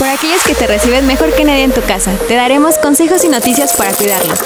por 0.00 0.08
aquellos 0.08 0.42
que 0.46 0.54
te 0.54 0.66
reciben 0.66 1.06
mejor 1.06 1.30
que 1.34 1.44
nadie 1.44 1.62
en 1.62 1.72
tu 1.72 1.82
casa. 1.82 2.10
Te 2.26 2.34
daremos 2.34 2.78
consejos 2.78 3.22
y 3.22 3.28
noticias 3.28 3.74
para 3.76 3.92
cuidarlos. 3.92 4.40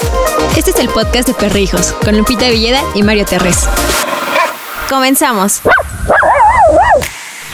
Este 0.57 0.71
es 0.71 0.79
el 0.79 0.89
podcast 0.89 1.29
de 1.29 1.33
Perrijos, 1.33 1.93
con 2.03 2.17
Lupita 2.17 2.49
Villeda 2.49 2.81
y 2.93 3.03
Mario 3.03 3.23
Terrés. 3.23 3.65
Comenzamos. 4.89 5.61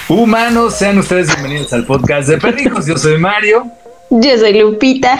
Humanos, 0.09 0.73
sean 0.73 0.97
ustedes 0.97 1.27
bienvenidos 1.27 1.71
al 1.73 1.85
podcast 1.85 2.27
de 2.27 2.39
Perrijos. 2.39 2.87
Yo 2.87 2.97
soy 2.97 3.19
Mario. 3.19 3.67
Yo 4.10 4.36
soy 4.36 4.60
Lupita. 4.60 5.20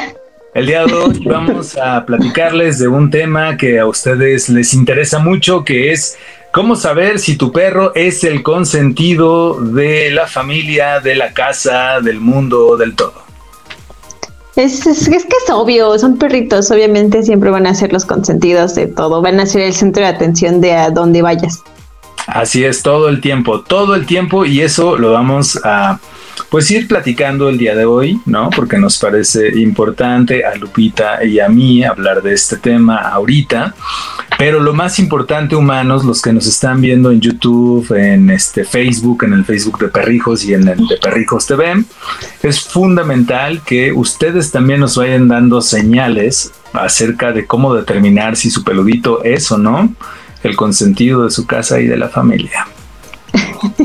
El 0.56 0.66
día 0.66 0.84
de 0.84 0.92
hoy 0.92 1.24
vamos 1.24 1.78
a 1.78 2.04
platicarles 2.04 2.80
de 2.80 2.88
un 2.88 3.12
tema 3.12 3.58
que 3.58 3.78
a 3.78 3.86
ustedes 3.86 4.50
les 4.50 4.74
interesa 4.74 5.20
mucho, 5.20 5.64
que 5.64 5.92
es 5.92 6.18
cómo 6.52 6.76
saber 6.76 7.20
si 7.20 7.36
tu 7.38 7.52
perro 7.52 7.94
es 7.96 8.24
el 8.24 8.44
consentido 8.44 9.60
de 9.60 10.12
la 10.12 10.28
familia, 10.28 11.00
de 11.00 11.16
la 11.16 11.34
casa, 11.34 12.00
del 12.02 12.20
mundo, 12.20 12.78
del 12.78 12.96
todo. 12.96 13.14
Es, 14.56 14.86
es, 14.86 15.08
que 15.08 15.16
es 15.16 15.50
obvio, 15.50 15.98
son 15.98 16.18
perritos, 16.18 16.70
obviamente 16.72 17.24
siempre 17.24 17.50
van 17.50 17.66
a 17.66 17.74
ser 17.74 17.94
los 17.94 18.06
consentidos 18.06 18.76
de 18.76 18.88
todo, 18.88 19.22
van 19.22 19.40
a 19.40 19.46
ser 19.46 19.62
el 19.62 19.74
centro 19.74 20.04
de 20.04 20.10
atención 20.10 20.60
de 20.60 20.74
a 20.74 20.90
donde 20.90 21.22
vayas. 21.22 21.64
Así 22.28 22.66
es, 22.66 22.84
todo 22.84 23.08
el 23.08 23.22
tiempo, 23.22 23.62
todo 23.62 23.96
el 23.96 24.06
tiempo 24.06 24.46
y 24.46 24.62
eso 24.62 24.98
lo 24.98 25.14
vamos 25.14 25.60
a 25.64 26.00
pues 26.50 26.70
ir 26.72 26.88
platicando 26.88 27.50
el 27.50 27.58
día 27.58 27.76
de 27.76 27.86
hoy, 27.86 28.20
¿no? 28.26 28.50
Porque 28.50 28.78
nos 28.78 28.98
parece 28.98 29.60
importante 29.60 30.46
a 30.46 30.56
Lupita 30.56 31.24
y 31.24 31.40
a 31.40 31.48
mí 31.50 31.84
hablar 31.84 32.22
de 32.22 32.34
este 32.34 32.58
tema 32.58 32.98
ahorita. 32.98 33.76
Pero 34.38 34.60
lo 34.60 34.74
más 34.74 34.98
importante, 35.00 35.56
humanos, 35.56 36.04
los 36.04 36.22
que 36.22 36.34
nos 36.34 36.48
están 36.48 36.82
viendo 36.82 37.12
en 37.12 37.22
YouTube, 37.22 37.92
en 37.96 38.30
este 38.30 38.66
Facebook, 38.66 39.24
en 39.24 39.34
el 39.34 39.46
Facebook 39.46 39.80
de 39.80 39.90
Perrijos 39.90 40.44
y 40.46 40.54
en 40.54 40.68
el 40.68 40.88
de 40.88 40.98
Perrijos 40.98 41.46
TV, 41.46 41.84
es 42.42 42.62
fundamental 42.62 43.62
que 43.64 43.92
ustedes 43.92 44.52
también 44.52 44.80
nos 44.80 44.98
vayan 44.98 45.28
dando 45.28 45.62
señales 45.62 46.52
acerca 46.74 47.32
de 47.32 47.46
cómo 47.46 47.76
determinar 47.76 48.36
si 48.36 48.50
su 48.50 48.64
peludito 48.64 49.24
es 49.24 49.52
o 49.52 49.58
no 49.58 49.94
el 50.44 50.56
consentido 50.56 51.24
de 51.24 51.32
su 51.32 51.46
casa 51.46 51.80
y 51.80 51.88
de 51.88 51.98
la 51.98 52.10
familia. 52.10 52.66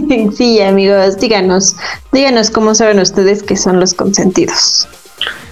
sí, 0.37 0.61
amigos, 0.61 1.19
díganos, 1.19 1.77
díganos 2.13 2.51
cómo 2.51 2.75
saben 2.75 2.99
ustedes 2.99 3.43
que 3.43 3.57
son 3.57 3.81
los 3.81 3.95
consentidos. 3.95 4.89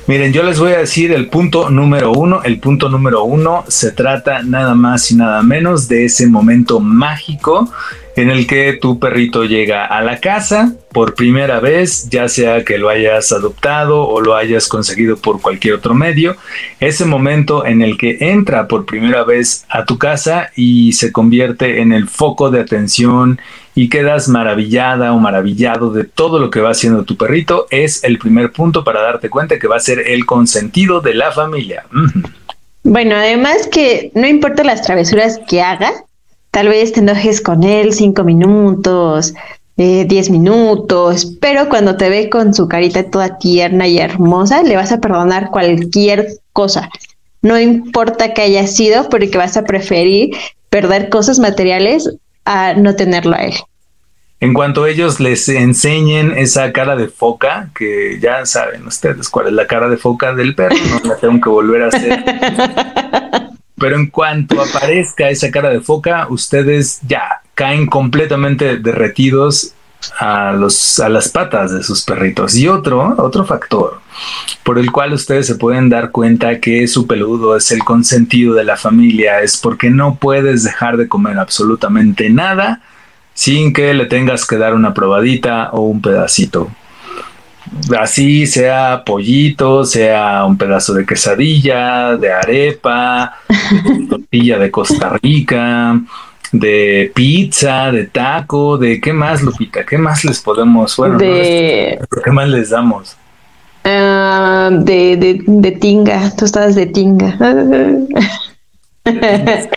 Miren, 0.06 0.34
yo 0.34 0.42
les 0.42 0.58
voy 0.58 0.72
a 0.72 0.78
decir 0.78 1.12
el 1.12 1.30
punto 1.30 1.70
número 1.70 2.12
uno. 2.12 2.42
El 2.42 2.60
punto 2.60 2.90
número 2.90 3.24
uno 3.24 3.64
se 3.68 3.90
trata 3.92 4.42
nada 4.42 4.74
más 4.74 5.10
y 5.10 5.16
nada 5.16 5.42
menos 5.42 5.88
de 5.88 6.04
ese 6.04 6.26
momento 6.26 6.78
mágico 6.78 7.70
en 8.16 8.30
el 8.30 8.46
que 8.46 8.74
tu 8.74 8.98
perrito 8.98 9.44
llega 9.44 9.84
a 9.84 10.02
la 10.02 10.20
casa 10.20 10.72
por 10.92 11.14
primera 11.14 11.58
vez, 11.60 12.08
ya 12.08 12.28
sea 12.28 12.64
que 12.64 12.78
lo 12.78 12.88
hayas 12.88 13.32
adoptado 13.32 14.06
o 14.06 14.20
lo 14.20 14.36
hayas 14.36 14.68
conseguido 14.68 15.16
por 15.16 15.40
cualquier 15.40 15.74
otro 15.74 15.94
medio, 15.94 16.36
ese 16.78 17.04
momento 17.04 17.66
en 17.66 17.82
el 17.82 17.98
que 17.98 18.18
entra 18.20 18.68
por 18.68 18.86
primera 18.86 19.24
vez 19.24 19.64
a 19.68 19.84
tu 19.84 19.98
casa 19.98 20.50
y 20.54 20.92
se 20.92 21.10
convierte 21.10 21.80
en 21.80 21.92
el 21.92 22.08
foco 22.08 22.50
de 22.50 22.60
atención 22.60 23.40
y 23.74 23.88
quedas 23.88 24.28
maravillada 24.28 25.12
o 25.12 25.18
maravillado 25.18 25.90
de 25.90 26.04
todo 26.04 26.38
lo 26.38 26.50
que 26.50 26.60
va 26.60 26.70
haciendo 26.70 27.04
tu 27.04 27.16
perrito, 27.16 27.66
es 27.70 28.04
el 28.04 28.18
primer 28.18 28.52
punto 28.52 28.84
para 28.84 29.02
darte 29.02 29.28
cuenta 29.28 29.58
que 29.58 29.66
va 29.66 29.76
a 29.76 29.80
ser 29.80 29.98
el 30.06 30.24
consentido 30.26 31.00
de 31.00 31.14
la 31.14 31.32
familia. 31.32 31.84
Bueno, 32.84 33.16
además 33.16 33.66
que 33.66 34.12
no 34.14 34.28
importa 34.28 34.62
las 34.62 34.82
travesuras 34.82 35.40
que 35.48 35.62
haga, 35.62 35.90
Tal 36.54 36.68
vez 36.68 36.92
te 36.92 37.00
enojes 37.00 37.40
con 37.40 37.64
él 37.64 37.92
cinco 37.92 38.22
minutos, 38.22 39.34
eh, 39.76 40.04
diez 40.06 40.30
minutos, 40.30 41.36
pero 41.40 41.68
cuando 41.68 41.96
te 41.96 42.08
ve 42.08 42.30
con 42.30 42.54
su 42.54 42.68
carita 42.68 43.10
toda 43.10 43.38
tierna 43.38 43.88
y 43.88 43.98
hermosa, 43.98 44.62
le 44.62 44.76
vas 44.76 44.92
a 44.92 45.00
perdonar 45.00 45.50
cualquier 45.50 46.28
cosa. 46.52 46.88
No 47.42 47.58
importa 47.58 48.34
que 48.34 48.42
haya 48.42 48.68
sido, 48.68 49.08
porque 49.08 49.36
vas 49.36 49.56
a 49.56 49.64
preferir 49.64 50.30
perder 50.70 51.08
cosas 51.08 51.40
materiales 51.40 52.08
a 52.44 52.74
no 52.74 52.94
tenerlo 52.94 53.34
a 53.34 53.46
él. 53.46 53.54
En 54.38 54.54
cuanto 54.54 54.86
ellos 54.86 55.18
les 55.18 55.48
enseñen 55.48 56.38
esa 56.38 56.70
cara 56.70 56.94
de 56.94 57.08
foca, 57.08 57.70
que 57.76 58.20
ya 58.20 58.46
saben 58.46 58.86
ustedes 58.86 59.28
cuál 59.28 59.48
es 59.48 59.54
la 59.54 59.66
cara 59.66 59.88
de 59.88 59.96
foca 59.96 60.32
del 60.32 60.54
perro, 60.54 60.76
no 60.88 61.08
la 61.08 61.16
tengo 61.16 61.40
que 61.40 61.48
volver 61.48 61.82
a 61.82 61.88
hacer. 61.88 63.42
pero 63.84 63.96
en 63.96 64.06
cuanto 64.06 64.62
aparezca 64.62 65.28
esa 65.28 65.50
cara 65.50 65.68
de 65.68 65.82
foca, 65.82 66.26
ustedes 66.30 67.00
ya 67.06 67.42
caen 67.52 67.86
completamente 67.86 68.78
derretidos 68.78 69.74
a, 70.18 70.52
los, 70.52 70.98
a 71.00 71.10
las 71.10 71.28
patas 71.28 71.70
de 71.70 71.82
sus 71.82 72.02
perritos. 72.02 72.54
Y 72.56 72.66
otro, 72.66 73.14
otro 73.18 73.44
factor 73.44 74.00
por 74.62 74.78
el 74.78 74.90
cual 74.90 75.12
ustedes 75.12 75.46
se 75.46 75.56
pueden 75.56 75.90
dar 75.90 76.12
cuenta 76.12 76.60
que 76.60 76.88
su 76.88 77.06
peludo 77.06 77.58
es 77.58 77.70
el 77.72 77.80
consentido 77.80 78.54
de 78.54 78.64
la 78.64 78.78
familia 78.78 79.42
es 79.42 79.58
porque 79.58 79.90
no 79.90 80.14
puedes 80.14 80.64
dejar 80.64 80.96
de 80.96 81.06
comer 81.06 81.38
absolutamente 81.38 82.30
nada 82.30 82.80
sin 83.34 83.74
que 83.74 83.92
le 83.92 84.06
tengas 84.06 84.46
que 84.46 84.56
dar 84.56 84.72
una 84.72 84.94
probadita 84.94 85.68
o 85.72 85.82
un 85.82 86.00
pedacito 86.00 86.70
así 87.98 88.46
sea 88.46 89.02
pollito, 89.04 89.84
sea 89.84 90.44
un 90.44 90.56
pedazo 90.56 90.94
de 90.94 91.06
quesadilla, 91.06 92.16
de 92.16 92.32
arepa, 92.32 93.38
de 93.48 94.06
tortilla 94.06 94.58
de 94.58 94.70
Costa 94.70 95.18
Rica, 95.22 96.00
de 96.52 97.12
pizza, 97.14 97.90
de 97.92 98.04
taco, 98.06 98.78
de 98.78 99.00
qué 99.00 99.12
más, 99.12 99.42
Lupita, 99.42 99.84
qué 99.84 99.98
más 99.98 100.24
les 100.24 100.40
podemos, 100.40 100.96
bueno, 100.96 101.18
de... 101.18 101.98
¿qué 102.24 102.30
más 102.30 102.48
les 102.48 102.70
damos? 102.70 103.16
Ah, 103.84 104.70
de, 104.72 105.16
de, 105.16 105.42
de 105.46 105.72
tinga, 105.72 106.34
tostadas 106.36 106.74
de 106.74 106.86
tinga. 106.86 107.36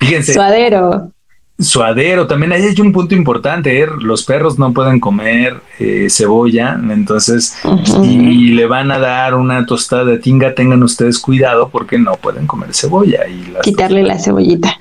Fíjense. 0.00 0.32
Suadero 0.32 1.10
suadero. 1.58 2.26
También 2.26 2.52
ahí 2.52 2.62
hay 2.62 2.80
un 2.80 2.92
punto 2.92 3.14
importante, 3.14 3.80
¿eh? 3.80 3.86
los 4.00 4.24
perros 4.24 4.58
no 4.58 4.72
pueden 4.72 5.00
comer 5.00 5.60
eh, 5.78 6.08
cebolla, 6.10 6.78
entonces 6.90 7.56
y, 8.02 8.48
le 8.48 8.66
van 8.66 8.90
a 8.90 8.98
dar 8.98 9.34
una 9.34 9.64
tostada 9.66 10.04
de 10.04 10.18
tinga, 10.18 10.54
tengan 10.54 10.82
ustedes 10.82 11.18
cuidado 11.18 11.68
porque 11.68 11.98
no 11.98 12.16
pueden 12.16 12.46
comer 12.46 12.74
cebolla. 12.74 13.26
y 13.28 13.54
Quitarle 13.62 14.02
la 14.02 14.18
cebollita. 14.18 14.76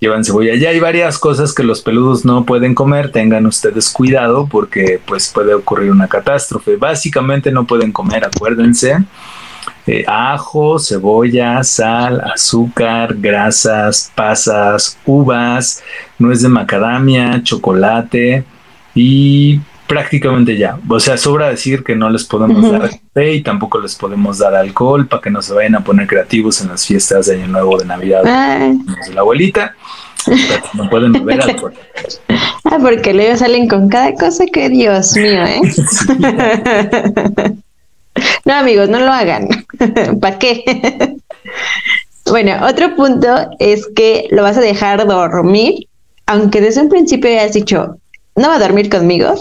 Llevan 0.00 0.24
cebolla. 0.24 0.54
Ya 0.54 0.68
hay 0.68 0.78
varias 0.78 1.18
cosas 1.18 1.52
que 1.52 1.64
los 1.64 1.80
peludos 1.80 2.24
no 2.24 2.44
pueden 2.44 2.74
comer, 2.74 3.10
tengan 3.10 3.46
ustedes 3.46 3.90
cuidado 3.90 4.46
porque 4.48 5.00
pues 5.04 5.28
puede 5.34 5.54
ocurrir 5.54 5.90
una 5.90 6.06
catástrofe. 6.06 6.76
Básicamente 6.76 7.50
no 7.50 7.66
pueden 7.66 7.90
comer, 7.90 8.24
acuérdense 8.24 8.98
eh, 9.88 10.04
ajo, 10.06 10.78
cebolla, 10.78 11.64
sal, 11.64 12.20
azúcar, 12.20 13.14
grasas, 13.16 14.12
pasas, 14.14 14.98
uvas, 15.06 15.82
nuez 16.18 16.42
de 16.42 16.48
macadamia, 16.50 17.42
chocolate 17.42 18.44
y 18.94 19.58
prácticamente 19.86 20.58
ya. 20.58 20.78
O 20.86 21.00
sea, 21.00 21.16
sobra 21.16 21.48
decir 21.48 21.82
que 21.82 21.96
no 21.96 22.10
les 22.10 22.24
podemos 22.24 22.70
dar 22.70 22.90
café 22.90 23.32
y 23.32 23.42
tampoco 23.42 23.80
les 23.80 23.94
podemos 23.94 24.36
dar 24.36 24.54
alcohol 24.54 25.08
para 25.08 25.22
que 25.22 25.30
no 25.30 25.40
se 25.40 25.54
vayan 25.54 25.76
a 25.76 25.80
poner 25.84 26.06
creativos 26.06 26.60
en 26.60 26.68
las 26.68 26.84
fiestas 26.86 27.24
de 27.26 27.36
Año 27.36 27.48
Nuevo, 27.48 27.78
de 27.78 27.86
Navidad, 27.86 28.24
de 28.24 29.14
la 29.14 29.22
abuelita. 29.22 29.74
No 30.74 30.90
pueden 30.90 31.12
beber 31.12 31.40
alcohol. 31.40 31.72
Ah, 32.64 32.76
porque 32.78 33.14
luego 33.14 33.38
salen 33.38 33.66
con 33.68 33.88
cada 33.88 34.12
cosa 34.12 34.44
que 34.52 34.68
Dios 34.68 35.16
mío, 35.16 35.44
¿eh? 35.46 35.60
No, 38.44 38.54
amigos, 38.54 38.88
no 38.88 38.98
lo 38.98 39.12
hagan. 39.12 39.48
¿Para 40.20 40.38
qué? 40.38 41.16
bueno, 42.30 42.66
otro 42.66 42.94
punto 42.94 43.28
es 43.58 43.86
que 43.94 44.26
lo 44.30 44.42
vas 44.42 44.56
a 44.58 44.62
dejar 44.62 45.06
dormir, 45.06 45.88
aunque 46.26 46.60
desde 46.60 46.82
un 46.82 46.88
principio 46.88 47.30
hayas 47.30 47.52
dicho, 47.52 47.96
no 48.36 48.48
va 48.48 48.56
a 48.56 48.60
dormir 48.60 48.90
conmigo, 48.90 49.34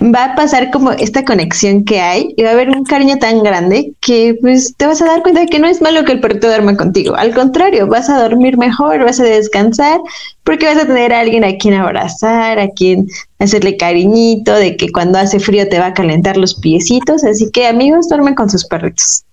va 0.00 0.24
a 0.24 0.36
pasar 0.36 0.70
como 0.70 0.92
esta 0.92 1.24
conexión 1.24 1.84
que 1.84 2.00
hay 2.00 2.34
y 2.36 2.42
va 2.42 2.50
a 2.50 2.52
haber 2.52 2.70
un 2.70 2.84
cariño 2.84 3.18
tan 3.18 3.42
grande 3.42 3.92
que 4.00 4.36
pues 4.40 4.74
te 4.76 4.86
vas 4.86 5.02
a 5.02 5.06
dar 5.06 5.22
cuenta 5.22 5.40
de 5.40 5.46
que 5.46 5.58
no 5.58 5.66
es 5.66 5.80
malo 5.80 6.04
que 6.04 6.12
el 6.12 6.20
perrito 6.20 6.46
duerma 6.46 6.76
contigo. 6.76 7.16
Al 7.16 7.34
contrario, 7.34 7.86
vas 7.86 8.08
a 8.08 8.20
dormir 8.20 8.56
mejor, 8.56 9.04
vas 9.04 9.20
a 9.20 9.24
descansar 9.24 10.00
porque 10.44 10.66
vas 10.66 10.78
a 10.78 10.86
tener 10.86 11.12
a 11.12 11.20
alguien 11.20 11.44
a 11.44 11.56
quien 11.56 11.74
abrazar, 11.74 12.58
a 12.58 12.68
quien 12.68 13.08
hacerle 13.38 13.76
cariñito, 13.76 14.54
de 14.54 14.76
que 14.76 14.90
cuando 14.90 15.18
hace 15.18 15.40
frío 15.40 15.68
te 15.68 15.78
va 15.78 15.86
a 15.86 15.94
calentar 15.94 16.36
los 16.36 16.54
piecitos. 16.54 17.24
Así 17.24 17.50
que 17.50 17.66
amigos, 17.66 18.08
duermen 18.08 18.34
con 18.34 18.48
sus 18.48 18.64
perritos. 18.66 19.24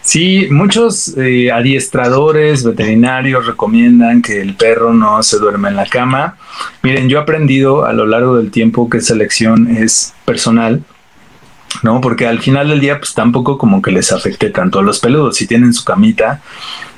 Sí, 0.00 0.48
muchos 0.50 1.16
eh, 1.18 1.52
adiestradores 1.52 2.64
veterinarios 2.64 3.46
recomiendan 3.46 4.22
que 4.22 4.40
el 4.40 4.54
perro 4.54 4.94
no 4.94 5.22
se 5.22 5.38
duerma 5.38 5.68
en 5.68 5.76
la 5.76 5.86
cama. 5.86 6.38
Miren, 6.82 7.08
yo 7.08 7.18
he 7.18 7.22
aprendido 7.22 7.84
a 7.84 7.92
lo 7.92 8.06
largo 8.06 8.36
del 8.38 8.50
tiempo 8.50 8.88
que 8.88 8.98
esa 8.98 9.14
lección 9.14 9.68
es 9.68 10.14
personal, 10.24 10.82
¿no? 11.82 12.00
Porque 12.00 12.26
al 12.26 12.40
final 12.40 12.70
del 12.70 12.80
día, 12.80 12.98
pues 12.98 13.14
tampoco 13.14 13.58
como 13.58 13.82
que 13.82 13.90
les 13.92 14.10
afecte 14.10 14.50
tanto 14.50 14.78
a 14.78 14.82
los 14.82 14.98
peludos. 14.98 15.36
Si 15.36 15.46
tienen 15.46 15.74
su 15.74 15.84
camita, 15.84 16.40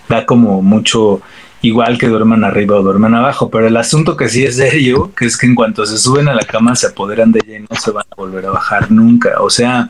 da 0.08 0.24
como 0.24 0.62
mucho 0.62 1.20
igual 1.62 1.98
que 1.98 2.08
duerman 2.08 2.44
arriba 2.44 2.76
o 2.76 2.82
duerman 2.82 3.14
abajo, 3.14 3.50
pero 3.50 3.66
el 3.66 3.76
asunto 3.76 4.16
que 4.16 4.28
sí 4.28 4.44
es 4.44 4.56
serio, 4.56 5.12
que 5.14 5.26
es 5.26 5.36
que 5.36 5.46
en 5.46 5.54
cuanto 5.54 5.84
se 5.84 5.98
suben 5.98 6.28
a 6.28 6.34
la 6.34 6.44
cama 6.44 6.74
se 6.76 6.86
apoderan 6.86 7.32
de 7.32 7.40
ella 7.44 7.58
y 7.58 7.62
no 7.62 7.76
se 7.76 7.90
van 7.90 8.06
a 8.10 8.14
volver 8.14 8.46
a 8.46 8.50
bajar 8.50 8.90
nunca. 8.90 9.40
O 9.40 9.50
sea, 9.50 9.88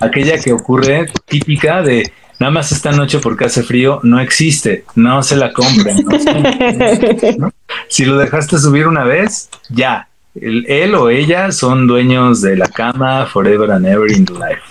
aquella 0.00 0.38
que 0.38 0.52
ocurre 0.52 1.06
típica 1.26 1.82
de 1.82 2.12
nada 2.38 2.50
más 2.50 2.72
esta 2.72 2.92
noche 2.92 3.18
porque 3.18 3.44
hace 3.44 3.62
frío, 3.62 4.00
no 4.02 4.20
existe, 4.20 4.84
no 4.94 5.22
se 5.22 5.36
la 5.36 5.52
compren. 5.52 6.04
Si 7.88 8.04
lo 8.04 8.16
dejaste 8.16 8.58
subir 8.58 8.86
una 8.86 9.04
vez, 9.04 9.50
ya, 9.68 10.08
él 10.34 10.94
o 10.94 11.10
ella 11.10 11.52
son 11.52 11.86
dueños 11.86 12.40
de 12.40 12.56
la 12.56 12.66
cama 12.66 13.26
forever 13.26 13.70
and 13.70 13.86
ever 13.86 14.10
in 14.10 14.24
the 14.24 14.32
life. 14.32 14.62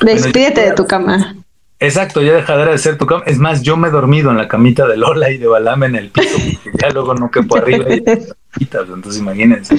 Despídete 0.00 0.60
de 0.60 0.72
tu 0.72 0.86
cama. 0.86 1.36
Exacto, 1.80 2.20
ya 2.22 2.34
dejará 2.34 2.66
de 2.66 2.78
ser 2.78 2.98
tu 2.98 3.06
cama. 3.06 3.24
Es 3.26 3.38
más, 3.38 3.62
yo 3.62 3.76
me 3.76 3.88
he 3.88 3.90
dormido 3.90 4.30
en 4.30 4.36
la 4.36 4.48
camita 4.48 4.86
de 4.86 4.96
Lola 4.96 5.30
y 5.30 5.38
de 5.38 5.46
Balame 5.46 5.86
en 5.86 5.96
el 5.96 6.10
piso, 6.10 6.36
porque 6.62 6.78
ya 6.80 6.90
luego 6.90 7.14
no 7.14 7.30
quepo 7.30 7.56
arriba 7.56 7.86
y 7.92 8.02
entonces 8.60 9.18
imagínense. 9.18 9.76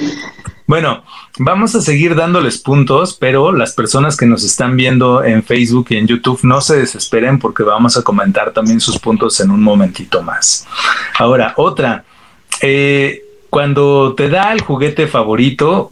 Bueno, 0.66 1.04
vamos 1.38 1.74
a 1.74 1.80
seguir 1.80 2.14
dándoles 2.14 2.58
puntos, 2.58 3.14
pero 3.14 3.52
las 3.52 3.72
personas 3.74 4.16
que 4.16 4.26
nos 4.26 4.44
están 4.44 4.76
viendo 4.76 5.22
en 5.22 5.42
Facebook 5.42 5.86
y 5.90 5.96
en 5.96 6.06
YouTube 6.06 6.40
no 6.42 6.60
se 6.60 6.76
desesperen 6.78 7.38
porque 7.38 7.62
vamos 7.62 7.96
a 7.96 8.02
comentar 8.02 8.52
también 8.52 8.80
sus 8.80 8.98
puntos 8.98 9.38
en 9.40 9.50
un 9.50 9.62
momentito 9.62 10.22
más. 10.22 10.66
Ahora, 11.18 11.52
otra, 11.56 12.04
eh, 12.62 13.22
cuando 13.50 14.14
te 14.16 14.28
da 14.28 14.52
el 14.52 14.62
juguete 14.62 15.06
favorito, 15.06 15.90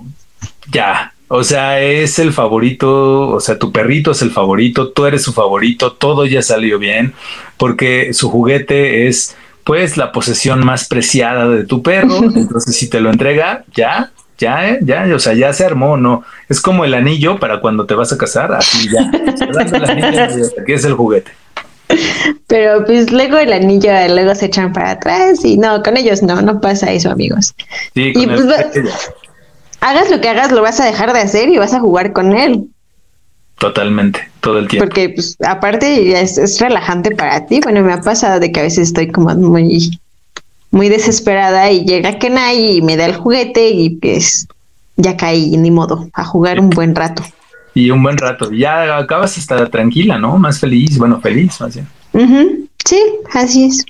ya, 0.71 1.13
o 1.29 1.45
sea, 1.45 1.81
es 1.81 2.19
el 2.19 2.33
favorito, 2.33 3.29
o 3.29 3.41
sea, 3.41 3.59
tu 3.59 3.73
perrito 3.73 4.11
es 4.11 4.23
el 4.23 4.31
favorito, 4.31 4.89
tú 4.89 5.07
eres 5.07 5.23
su 5.23 5.33
favorito, 5.33 5.93
todo 5.93 6.27
ya 6.27 6.43
salió 6.43 6.79
bien, 6.79 7.15
porque 7.57 8.13
su 8.13 8.31
juguete 8.31 9.07
es 9.07 9.37
pues 9.65 9.97
la 9.97 10.13
posesión 10.13 10.65
más 10.65 10.89
preciada 10.89 11.49
de 11.49 11.65
tu 11.65 11.83
perro, 11.83 12.17
entonces 12.35 12.77
si 12.77 12.89
te 12.89 13.01
lo 13.01 13.11
entrega, 13.11 13.65
ya, 13.75 14.11
ya, 14.39 14.69
¿eh? 14.69 14.79
ya, 14.83 15.07
o 15.15 15.19
sea, 15.19 15.35
ya 15.35 15.53
se 15.53 15.65
armó, 15.65 15.97
¿no? 15.97 16.25
Es 16.49 16.61
como 16.61 16.85
el 16.85 16.95
anillo 16.95 17.39
para 17.39 17.61
cuando 17.61 17.87
te 17.87 17.95
vas 17.95 18.13
a 18.13 18.19
casar, 18.19 18.53
así 18.53 18.89
ya, 18.93 19.11
aquí 20.61 20.73
es 20.73 20.85
el 20.85 20.95
juguete. 20.95 21.33
Pero 22.47 22.85
pues 22.85 23.13
luego 23.13 23.39
el 23.39 23.53
anillo, 23.53 23.91
luego 24.09 24.35
se 24.35 24.47
echan 24.47 24.73
para 24.73 24.93
atrás 24.93 25.45
y 25.45 25.57
no, 25.57 25.83
con 25.83 25.97
ellos 25.97 26.23
no, 26.23 26.41
no 26.43 26.61
pasa 26.61 26.91
eso, 26.91 27.11
amigos. 27.11 27.55
Sí, 27.95 28.13
y 28.15 28.27
pues, 28.27 28.43
hagas 29.81 30.11
lo 30.11 30.21
que 30.21 30.29
hagas, 30.29 30.53
lo 30.53 30.63
vas 30.63 30.81
a 30.81 30.87
dejar 30.87 31.13
de 31.13 31.21
hacer 31.21 31.49
y 31.49 31.59
vas 31.59 31.75
a 31.75 31.81
jugar 31.81 32.13
con 32.13 32.37
él. 32.37 32.69
Totalmente, 33.63 34.29
todo 34.41 34.59
el 34.59 34.67
tiempo. 34.67 34.85
Porque, 34.85 35.11
pues, 35.11 35.37
aparte 35.47 36.21
es, 36.21 36.59
relajante 36.59 37.15
para 37.15 37.47
ti. 37.47 37.61
Bueno, 37.63 37.81
me 37.83 37.93
ha 37.93 38.01
pasado 38.01 38.41
de 38.41 38.51
que 38.51 38.59
a 38.59 38.65
veces 38.65 38.89
estoy 38.89 39.13
como 39.13 39.33
muy, 39.37 40.01
muy 40.73 40.89
desesperada 40.89 41.71
y 41.71 41.85
llega 41.85 42.19
Kenai 42.19 42.79
y 42.79 42.83
me 42.83 42.97
da 42.97 43.07
el 43.07 43.15
juguete 43.15 43.69
y 43.69 43.91
pues 43.91 44.49
ya 44.97 45.17
caí, 45.17 45.57
ni 45.57 45.71
modo, 45.71 46.09
a 46.13 46.25
jugar 46.25 46.59
un 46.59 46.71
buen 46.71 46.97
rato. 46.97 47.23
Y 47.73 47.93
un 47.93 48.03
buen 48.03 48.19
rato. 48.19 48.51
Ya 48.51 48.99
acabas 48.99 49.39
estar 49.39 49.69
tranquila, 49.69 50.19
¿no? 50.19 50.39
Más 50.39 50.59
feliz, 50.59 50.99
bueno, 50.99 51.21
feliz, 51.21 51.61
más 51.61 51.77
bien. 51.77 52.69
Sí, 52.85 53.01
así 53.33 53.67
es. 53.67 53.85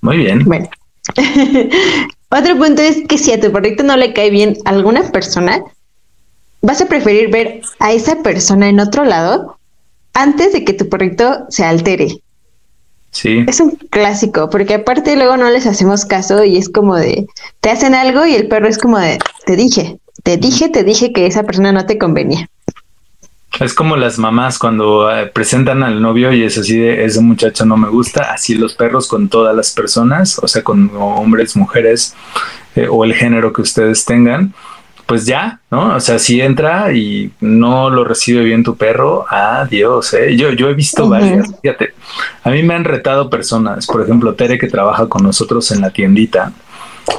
Muy 0.00 0.16
bien. 0.16 0.42
Bueno. 0.46 0.70
Otro 2.30 2.56
punto 2.56 2.80
es 2.80 3.06
que 3.06 3.18
si 3.18 3.30
a 3.30 3.38
tu 3.38 3.52
perrito 3.52 3.82
no 3.82 3.94
le 3.98 4.14
cae 4.14 4.30
bien 4.30 4.56
alguna 4.64 5.02
persona, 5.12 5.62
vas 6.62 6.80
a 6.80 6.86
preferir 6.86 7.30
ver 7.30 7.62
a 7.78 7.92
esa 7.92 8.22
persona 8.22 8.68
en 8.68 8.80
otro 8.80 9.04
lado 9.04 9.58
antes 10.14 10.52
de 10.52 10.64
que 10.64 10.72
tu 10.72 10.88
perrito 10.88 11.46
se 11.48 11.64
altere. 11.64 12.22
Sí. 13.10 13.44
Es 13.46 13.60
un 13.60 13.72
clásico, 13.90 14.48
porque 14.48 14.74
aparte 14.74 15.16
luego 15.16 15.36
no 15.36 15.50
les 15.50 15.66
hacemos 15.66 16.06
caso 16.06 16.44
y 16.44 16.56
es 16.56 16.70
como 16.70 16.96
de, 16.96 17.26
te 17.60 17.70
hacen 17.70 17.94
algo 17.94 18.24
y 18.24 18.34
el 18.34 18.48
perro 18.48 18.68
es 18.68 18.78
como 18.78 18.98
de, 18.98 19.18
te 19.44 19.54
dije, 19.56 19.98
te 20.22 20.38
dije, 20.38 20.70
te 20.70 20.82
dije 20.82 21.12
que 21.12 21.26
esa 21.26 21.42
persona 21.42 21.72
no 21.72 21.84
te 21.84 21.98
convenía. 21.98 22.48
Es 23.60 23.74
como 23.74 23.96
las 23.96 24.18
mamás 24.18 24.58
cuando 24.58 25.14
eh, 25.14 25.26
presentan 25.26 25.82
al 25.82 26.00
novio 26.00 26.32
y 26.32 26.42
es 26.42 26.56
así 26.56 26.78
de 26.78 27.04
ese 27.04 27.20
muchacho 27.20 27.66
no 27.66 27.76
me 27.76 27.88
gusta, 27.88 28.32
así 28.32 28.54
los 28.54 28.74
perros 28.74 29.08
con 29.08 29.28
todas 29.28 29.54
las 29.54 29.72
personas, 29.72 30.38
o 30.38 30.48
sea, 30.48 30.64
con 30.64 30.90
hombres, 30.96 31.54
mujeres 31.54 32.14
eh, 32.76 32.88
o 32.90 33.04
el 33.04 33.12
género 33.12 33.52
que 33.52 33.60
ustedes 33.60 34.06
tengan, 34.06 34.54
pues 35.12 35.26
ya, 35.26 35.60
¿no? 35.70 35.94
O 35.94 36.00
sea, 36.00 36.18
si 36.18 36.40
entra 36.40 36.90
y 36.94 37.30
no 37.42 37.90
lo 37.90 38.02
recibe 38.02 38.42
bien 38.42 38.64
tu 38.64 38.78
perro, 38.78 39.26
adiós, 39.28 40.14
¿eh? 40.14 40.34
Yo, 40.38 40.52
yo 40.52 40.70
he 40.70 40.74
visto 40.74 41.06
varias, 41.06 41.54
fíjate, 41.60 41.92
a 42.42 42.48
mí 42.48 42.62
me 42.62 42.72
han 42.72 42.84
retado 42.84 43.28
personas, 43.28 43.86
por 43.86 44.00
ejemplo, 44.00 44.34
Tere 44.34 44.56
que 44.56 44.68
trabaja 44.68 45.08
con 45.08 45.22
nosotros 45.22 45.70
en 45.70 45.82
la 45.82 45.90
tiendita, 45.90 46.54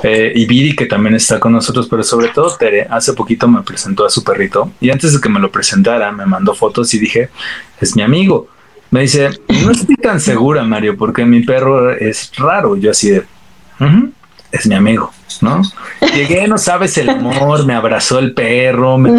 eh, 0.01 0.33
y 0.33 0.47
Viri, 0.47 0.75
que 0.75 0.87
también 0.87 1.13
está 1.13 1.39
con 1.39 1.51
nosotros, 1.51 1.85
pero 1.87 2.01
sobre 2.01 2.29
todo 2.29 2.57
Tere, 2.57 2.87
hace 2.89 3.13
poquito 3.13 3.47
me 3.47 3.61
presentó 3.61 4.07
a 4.07 4.09
su 4.09 4.23
perrito 4.23 4.71
y 4.81 4.89
antes 4.89 5.13
de 5.13 5.21
que 5.21 5.29
me 5.29 5.39
lo 5.39 5.51
presentara, 5.51 6.11
me 6.11 6.25
mandó 6.25 6.55
fotos 6.55 6.91
y 6.95 6.97
dije, 6.99 7.29
es 7.79 7.95
mi 7.95 8.01
amigo. 8.01 8.47
Me 8.89 9.01
dice, 9.01 9.39
no 9.63 9.69
estoy 9.69 9.97
tan 9.97 10.19
segura, 10.19 10.63
Mario, 10.63 10.97
porque 10.97 11.25
mi 11.25 11.43
perro 11.43 11.91
es 11.91 12.31
raro. 12.37 12.75
Yo 12.75 12.89
así 12.89 13.11
de, 13.11 13.23
es 14.51 14.65
mi 14.65 14.73
amigo, 14.73 15.13
¿no? 15.43 15.61
Llegué, 16.15 16.47
no 16.47 16.57
sabes 16.57 16.97
el 16.97 17.09
amor, 17.09 17.65
me 17.65 17.75
abrazó 17.75 18.19
el 18.19 18.33
perro, 18.33 18.97
me, 18.97 19.11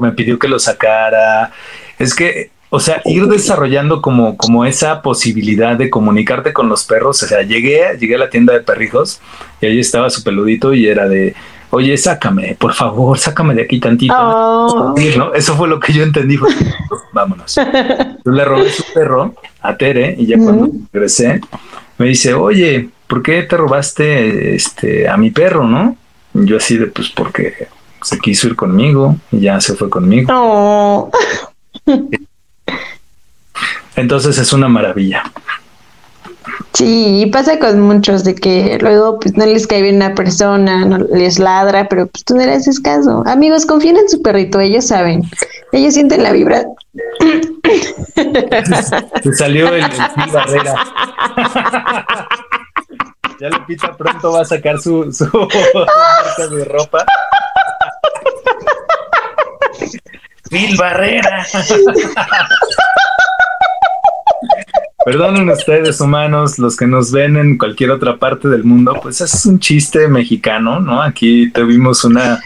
me 0.00 0.12
pidió 0.12 0.38
que 0.38 0.48
lo 0.48 0.58
sacara. 0.58 1.52
Es 1.98 2.14
que 2.14 2.50
o 2.72 2.78
sea, 2.78 3.02
ir 3.04 3.26
desarrollando 3.26 4.00
como, 4.00 4.36
como 4.36 4.64
esa 4.64 5.02
posibilidad 5.02 5.76
de 5.76 5.90
comunicarte 5.90 6.52
con 6.52 6.68
los 6.68 6.84
perros. 6.84 7.20
O 7.22 7.26
sea, 7.26 7.42
llegué, 7.42 7.96
llegué 7.98 8.14
a 8.14 8.18
la 8.18 8.30
tienda 8.30 8.52
de 8.52 8.60
perrijos 8.60 9.20
y 9.60 9.66
ahí 9.66 9.80
estaba 9.80 10.08
su 10.08 10.22
peludito 10.22 10.72
y 10.72 10.86
era 10.86 11.08
de, 11.08 11.34
oye, 11.70 11.96
sácame, 11.96 12.56
por 12.58 12.74
favor, 12.74 13.18
sácame 13.18 13.54
de 13.54 13.62
aquí 13.62 13.80
tantito. 13.80 14.14
Oh. 14.16 14.94
¿no? 15.16 15.34
Eso 15.34 15.56
fue 15.56 15.68
lo 15.68 15.80
que 15.80 15.92
yo 15.92 16.02
entendí. 16.02 16.38
Vámonos. 17.12 17.54
Yo 18.24 18.32
le 18.32 18.44
robé 18.44 18.70
su 18.70 18.84
perro 18.92 19.34
a 19.62 19.76
Tere 19.76 20.14
y 20.18 20.26
ya 20.26 20.38
cuando 20.38 20.68
regresé 20.92 21.40
me 21.98 22.06
dice, 22.06 22.32
oye, 22.34 22.88
¿por 23.06 23.22
qué 23.22 23.42
te 23.42 23.56
robaste 23.56 24.54
este, 24.54 25.08
a 25.08 25.16
mi 25.16 25.30
perro, 25.30 25.66
no? 25.66 25.96
yo 26.32 26.56
así 26.56 26.76
de, 26.76 26.86
pues 26.86 27.10
porque 27.10 27.68
se 28.02 28.18
quiso 28.18 28.46
ir 28.46 28.56
conmigo 28.56 29.16
y 29.30 29.40
ya 29.40 29.60
se 29.60 29.74
fue 29.74 29.90
conmigo. 29.90 30.30
Oh. 30.32 31.10
Entonces 33.96 34.38
es 34.38 34.52
una 34.52 34.68
maravilla. 34.68 35.24
Sí, 36.80 37.20
y 37.20 37.26
pasa 37.26 37.58
con 37.58 37.82
muchos 37.82 38.24
de 38.24 38.34
que 38.34 38.78
luego 38.80 39.20
pues 39.20 39.36
no 39.36 39.44
les 39.44 39.66
cae 39.66 39.82
bien 39.82 39.96
una 39.96 40.14
persona, 40.14 40.86
no 40.86 40.96
les 41.14 41.38
ladra, 41.38 41.86
pero 41.90 42.06
pues 42.06 42.24
tú 42.24 42.34
no 42.34 42.42
le 42.42 42.52
haces 42.52 42.80
caso. 42.80 43.22
Amigos, 43.26 43.66
confíen 43.66 43.98
en 43.98 44.08
su 44.08 44.22
perrito, 44.22 44.58
ellos 44.60 44.86
saben, 44.86 45.22
ellos 45.72 45.92
sienten 45.92 46.22
la 46.22 46.32
vibra. 46.32 46.64
Se 49.22 49.34
salió 49.34 49.74
el, 49.74 49.84
el 49.84 50.30
Barrera. 50.32 50.74
ya 53.40 53.50
Lupita 53.50 53.94
pronto 53.94 54.32
va 54.32 54.40
a 54.40 54.46
sacar 54.46 54.80
su, 54.80 55.12
su 55.12 55.26
marca 55.26 56.46
de 56.50 56.64
ropa. 56.64 57.04
Phil 60.48 60.78
Barrera. 60.78 61.46
Perdonen 65.04 65.48
ustedes, 65.48 66.00
humanos, 66.00 66.58
los 66.58 66.76
que 66.76 66.86
nos 66.86 67.10
ven 67.10 67.36
en 67.36 67.56
cualquier 67.56 67.90
otra 67.90 68.18
parte 68.18 68.48
del 68.48 68.64
mundo, 68.64 68.98
pues 69.02 69.22
es 69.22 69.46
un 69.46 69.58
chiste 69.58 70.08
mexicano, 70.08 70.78
¿no? 70.78 71.00
Aquí 71.02 71.50
tuvimos 71.50 72.04
una 72.04 72.38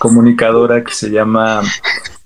comunicadora 0.00 0.82
que 0.82 0.92
se 0.92 1.10
llama 1.10 1.62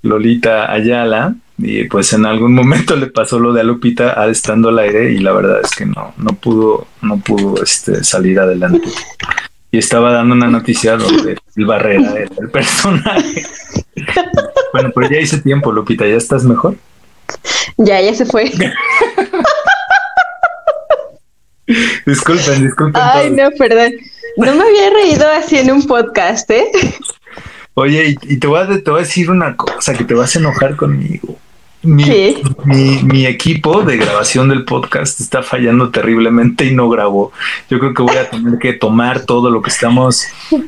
Lolita 0.01 0.73
Ayala 0.73 1.35
y 1.59 1.85
pues 1.85 2.15
en 2.15 2.25
algún 2.25 2.55
momento 2.55 2.97
le 2.97 3.09
pasó 3.09 3.39
lo 3.39 3.53
de 3.53 3.61
a 3.61 3.65
Lupita 3.65 4.27
estando 4.29 4.71
al 4.71 4.79
aire 4.79 5.13
y 5.13 5.19
la 5.19 5.33
verdad 5.33 5.61
es 5.63 5.71
que 5.73 5.85
no, 5.85 6.15
no 6.17 6.31
pudo, 6.31 6.87
no 7.03 7.19
pudo 7.19 7.63
este, 7.63 8.03
salir 8.03 8.41
adelante. 8.41 8.89
Y 9.71 9.79
estaba 9.79 10.13
dando 10.13 10.35
una 10.35 10.47
noticia 10.47 10.97
donde 10.97 11.37
el 11.57 11.67
Barrera 11.67 12.13
era 12.13 12.35
el 12.41 12.51
personaje. 12.51 13.45
bueno, 14.73 14.91
pues 14.95 15.11
ya 15.11 15.19
hice 15.19 15.43
tiempo, 15.43 15.73
Lupita, 15.73 16.07
¿ya 16.07 16.17
estás 16.17 16.45
mejor? 16.45 16.77
Ya, 17.77 18.01
ya 18.01 18.15
se 18.15 18.25
fue. 18.25 18.51
disculpen, 22.07 22.63
disculpen. 22.63 23.03
Ay, 23.03 23.31
no, 23.31 23.51
perdón. 23.59 23.93
No 24.37 24.55
me 24.55 24.63
había 24.65 24.91
reído 24.91 25.29
así 25.31 25.57
en 25.59 25.71
un 25.71 25.87
podcast, 25.87 26.51
¿eh? 26.51 26.67
Oye, 27.75 28.17
y, 28.23 28.37
te, 28.37 28.47
voy 28.47 28.61
a, 28.61 28.67
te 28.67 28.91
voy 28.91 29.01
a 29.01 29.05
decir 29.05 29.31
una 29.31 29.57
cosa 29.57 29.95
que 29.95 30.05
te 30.05 30.15
vas 30.15 30.35
a 30.37 30.39
enojar 30.39 30.77
conmigo. 30.77 31.39
Mi, 31.83 32.35
mi, 33.03 33.27
equipo 33.27 33.83
de 33.83 33.99
grabación 33.99 34.49
del 34.49 34.65
podcast 34.65 35.21
está 35.21 35.43
fallando 35.43 35.91
terriblemente 35.91 36.65
y 36.65 36.75
no 36.75 36.89
grabó. 36.89 37.31
Yo 37.69 37.79
creo 37.79 37.93
que 37.93 38.03
voy 38.03 38.17
a 38.17 38.31
tener 38.31 38.59
que 38.59 38.73
tomar 38.73 39.27
todo 39.27 39.51
lo 39.51 39.61
que 39.61 39.69
estamos 39.69 40.25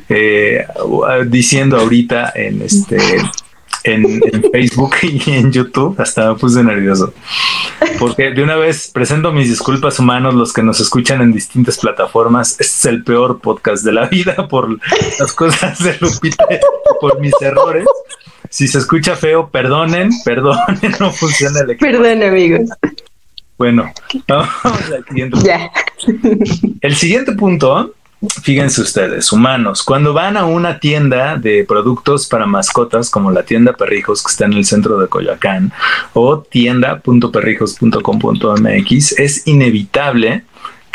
eh, 0.09 0.63
diciendo 1.25 1.77
ahorita 1.77 2.33
en 2.35 2.61
este 2.61 2.97
en, 3.87 4.21
Facebook 4.51 4.95
y 5.01 5.31
en 5.31 5.51
YouTube. 5.51 5.99
Hasta 5.99 6.31
me 6.31 6.39
puse 6.39 6.63
nervioso. 6.63 7.13
porque 7.99 8.31
de 8.31 8.43
una 8.43 8.55
vez 8.55 8.89
presento 8.89 9.31
mis 9.31 9.49
disculpas 9.49 9.99
humanos, 9.99 10.33
los 10.33 10.53
que 10.53 10.63
nos 10.63 10.79
escuchan 10.79 11.21
en 11.21 11.31
distintas 11.31 11.77
plataformas. 11.77 12.51
Este 12.51 12.63
es 12.63 12.85
el 12.85 13.03
peor 13.03 13.39
podcast 13.39 13.83
de 13.83 13.93
la 13.93 14.07
vida 14.07 14.47
por 14.47 14.77
las 15.19 15.33
cosas 15.33 15.79
de 15.83 15.97
Lupita, 15.99 16.45
por 16.99 17.19
mis 17.19 17.33
errores. 17.41 17.85
Si 18.49 18.67
se 18.67 18.77
escucha 18.77 19.15
feo, 19.15 19.49
perdonen, 19.49 20.09
perdonen, 20.23 20.95
no 20.99 21.11
funciona 21.11 21.59
el 21.61 21.71
equipo. 21.71 21.91
Perdón, 21.91 22.23
amigos. 22.23 22.69
Bueno, 23.57 23.91
vamos 24.27 24.91
al 24.91 25.05
siguiente 25.07 25.37
Ya. 25.43 25.71
El 26.81 26.95
siguiente 26.95 27.31
punto 27.33 27.93
Fíjense 28.41 28.81
ustedes, 28.81 29.31
humanos, 29.31 29.83
cuando 29.83 30.11
van 30.11 30.37
a 30.37 30.45
una 30.45 30.79
tienda 30.79 31.37
de 31.37 31.63
productos 31.65 32.27
para 32.27 32.47
mascotas 32.47 33.11
como 33.11 33.29
la 33.29 33.43
tienda 33.43 33.73
Perrijos 33.73 34.23
que 34.23 34.31
está 34.31 34.45
en 34.45 34.53
el 34.53 34.65
centro 34.65 34.97
de 34.97 35.07
Coyoacán 35.07 35.71
o 36.13 36.39
tienda.perrijos.com.mx, 36.39 39.19
es 39.19 39.45
inevitable 39.45 40.45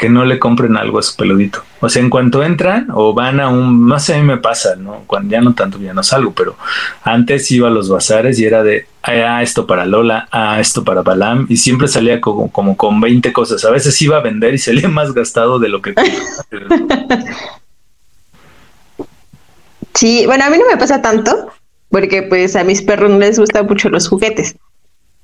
que 0.02 0.08
no 0.08 0.24
le 0.24 0.40
compren 0.40 0.76
algo 0.76 0.98
a 0.98 1.02
su 1.04 1.14
peludito. 1.14 1.62
O 1.78 1.88
sea, 1.88 2.02
en 2.02 2.10
cuanto 2.10 2.42
entran 2.42 2.88
o 2.92 3.14
van 3.14 3.38
a 3.38 3.48
un, 3.48 3.86
no 3.86 4.00
sé, 4.00 4.14
a 4.14 4.16
mí 4.16 4.24
me 4.24 4.38
pasa, 4.38 4.74
¿no? 4.74 5.04
Cuando 5.06 5.30
ya 5.30 5.40
no 5.40 5.54
tanto, 5.54 5.78
ya 5.78 5.94
no 5.94 6.02
salgo, 6.02 6.32
pero 6.32 6.56
antes 7.04 7.48
iba 7.52 7.68
a 7.68 7.70
los 7.70 7.88
bazares 7.88 8.36
y 8.40 8.44
era 8.44 8.64
de, 8.64 8.88
ah, 9.04 9.40
esto 9.44 9.64
para 9.64 9.86
Lola, 9.86 10.26
ah, 10.32 10.58
esto 10.58 10.82
para 10.82 11.02
Balam, 11.02 11.46
y 11.48 11.56
siempre 11.56 11.86
salía 11.86 12.20
como, 12.20 12.50
como 12.50 12.76
con 12.76 13.00
20 13.00 13.32
cosas. 13.32 13.64
A 13.64 13.70
veces 13.70 14.02
iba 14.02 14.16
a 14.16 14.22
vender 14.22 14.54
y 14.54 14.58
salía 14.58 14.88
más 14.88 15.14
gastado 15.14 15.60
de 15.60 15.68
lo 15.68 15.80
que... 15.80 15.94
sí, 19.94 20.26
bueno, 20.26 20.46
a 20.46 20.50
mí 20.50 20.58
no 20.58 20.64
me 20.68 20.78
pasa 20.78 21.00
tanto, 21.00 21.46
porque 21.90 22.24
pues 22.24 22.56
a 22.56 22.64
mis 22.64 22.82
perros 22.82 23.08
no 23.08 23.20
les 23.20 23.38
gustan 23.38 23.66
mucho 23.66 23.88
los 23.88 24.08
juguetes. 24.08 24.56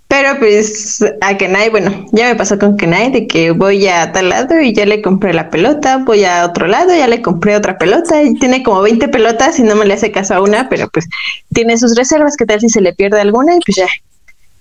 Pero 0.09 0.39
pues 0.39 1.05
a 1.21 1.37
Kenai, 1.37 1.69
bueno, 1.69 2.07
ya 2.13 2.29
me 2.29 2.35
pasó 2.35 2.59
con 2.59 2.79
Kenai 2.79 3.13
de 3.13 3.27
que 3.27 3.51
voy 3.51 3.87
a 3.89 4.11
tal 4.11 4.31
lado 4.31 4.59
y 4.59 4.73
ya 4.73 4.87
le 4.87 5.03
compré 5.03 5.35
la 5.35 5.51
pelota, 5.51 5.99
voy 5.99 6.25
a 6.25 6.47
otro 6.47 6.67
lado, 6.67 6.95
ya 6.97 7.07
le 7.07 7.21
compré 7.21 7.55
otra 7.55 7.77
pelota 7.77 8.23
y 8.23 8.35
tiene 8.39 8.63
como 8.63 8.81
20 8.81 9.07
pelotas 9.09 9.59
y 9.59 9.63
no 9.65 9.77
me 9.77 9.85
le 9.85 9.95
hace 9.95 10.11
caso 10.11 10.35
a 10.35 10.41
una, 10.41 10.71
pero 10.71 10.89
pues 10.89 11.07
tiene 11.53 11.77
sus 11.77 11.95
reservas, 11.95 12.37
¿qué 12.39 12.47
tal 12.47 12.59
si 12.59 12.71
se 12.71 12.81
le 12.81 12.95
pierde 12.95 13.21
alguna? 13.21 13.55
Y 13.55 13.61
pues 13.61 13.77
ya, 13.77 13.87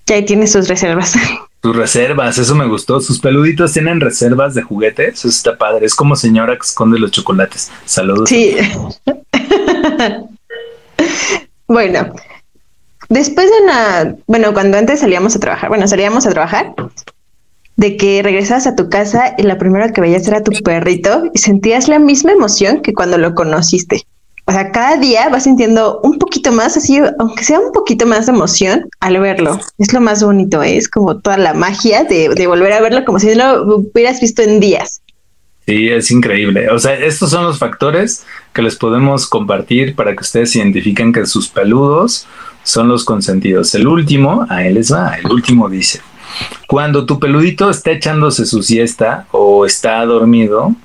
ya 0.06 0.26
tiene 0.26 0.48
sus 0.48 0.68
reservas. 0.68 1.14
Sus 1.60 1.76
reservas, 1.76 2.38
eso 2.38 2.54
me 2.54 2.68
gustó. 2.68 3.02
Sus 3.02 3.20
peluditos 3.20 3.74
tienen 3.74 4.00
reservas 4.00 4.54
de 4.54 4.62
juguetes, 4.62 5.18
eso 5.18 5.28
está 5.28 5.58
padre. 5.58 5.88
Es 5.88 5.96
como 5.96 6.16
señora 6.16 6.54
que 6.54 6.62
esconde 6.62 7.00
los 7.00 7.10
chocolates. 7.10 7.72
Saludos. 7.84 8.30
Sí. 8.30 8.56
bueno, 11.68 12.14
Después 13.10 13.50
de 13.50 13.64
una, 13.64 14.16
bueno, 14.28 14.54
cuando 14.54 14.78
antes 14.78 15.00
salíamos 15.00 15.36
a 15.36 15.40
trabajar, 15.40 15.70
bueno, 15.70 15.88
salíamos 15.88 16.26
a 16.26 16.30
trabajar, 16.30 16.74
de 17.78 17.96
que 17.96 18.22
regresabas 18.24 18.68
a 18.68 18.76
tu 18.76 18.90
casa 18.90 19.36
y 19.38 19.44
la 19.44 19.58
primera 19.58 19.94
que 19.94 20.02
veías 20.02 20.28
era 20.28 20.44
tu 20.44 20.52
perrito 20.64 21.26
y 21.34 21.38
sentías 21.38 21.88
la 21.88 22.00
misma 22.00 22.32
emoción 22.32 22.82
que 22.82 22.94
cuando 22.94 23.18
lo 23.18 23.34
conociste. 23.36 24.06
O 24.46 24.52
sea, 24.52 24.72
cada 24.72 24.98
día 24.98 25.30
vas 25.30 25.44
sintiendo 25.44 26.00
un 26.04 26.18
poquito 26.18 26.52
más, 26.52 26.76
así, 26.78 27.00
aunque 27.20 27.44
sea 27.44 27.60
un 27.60 27.72
poquito 27.74 28.06
más 28.06 28.26
de 28.26 28.32
emoción 28.32 28.90
al 29.02 29.20
verlo. 29.20 29.60
Es 29.78 29.94
lo 29.94 30.00
más 30.00 30.24
bonito, 30.24 30.64
¿eh? 30.64 30.78
es 30.78 30.90
como 30.90 31.20
toda 31.20 31.38
la 31.38 31.54
magia 31.54 32.04
de, 32.06 32.30
de 32.30 32.48
volver 32.48 32.74
a 32.74 32.82
verlo 32.82 33.04
como 33.06 33.20
si 33.20 33.36
lo 33.36 33.64
hubieras 33.64 34.22
visto 34.22 34.42
en 34.42 34.60
días. 34.60 35.02
Sí, 35.66 35.90
es 35.90 36.10
increíble. 36.12 36.70
O 36.70 36.80
sea, 36.80 36.94
estos 36.94 37.30
son 37.30 37.44
los 37.44 37.60
factores 37.60 38.26
que 38.54 38.62
les 38.62 38.78
podemos 38.78 39.28
compartir 39.28 39.96
para 39.96 40.16
que 40.16 40.22
ustedes 40.22 40.56
identifiquen 40.56 41.12
que 41.12 41.26
sus 41.26 41.50
peludos 41.50 42.26
son 42.68 42.90
los 42.90 43.06
consentidos. 43.06 43.74
El 43.76 43.88
último, 43.88 44.46
a 44.50 44.66
él 44.66 44.74
les 44.74 44.92
va, 44.92 45.16
el 45.16 45.32
último 45.32 45.70
dice, 45.70 46.02
cuando 46.68 47.06
tu 47.06 47.18
peludito 47.18 47.70
está 47.70 47.92
echándose 47.92 48.46
su 48.46 48.62
siesta 48.62 49.26
o 49.32 49.66
está 49.66 50.06
dormido, 50.06 50.76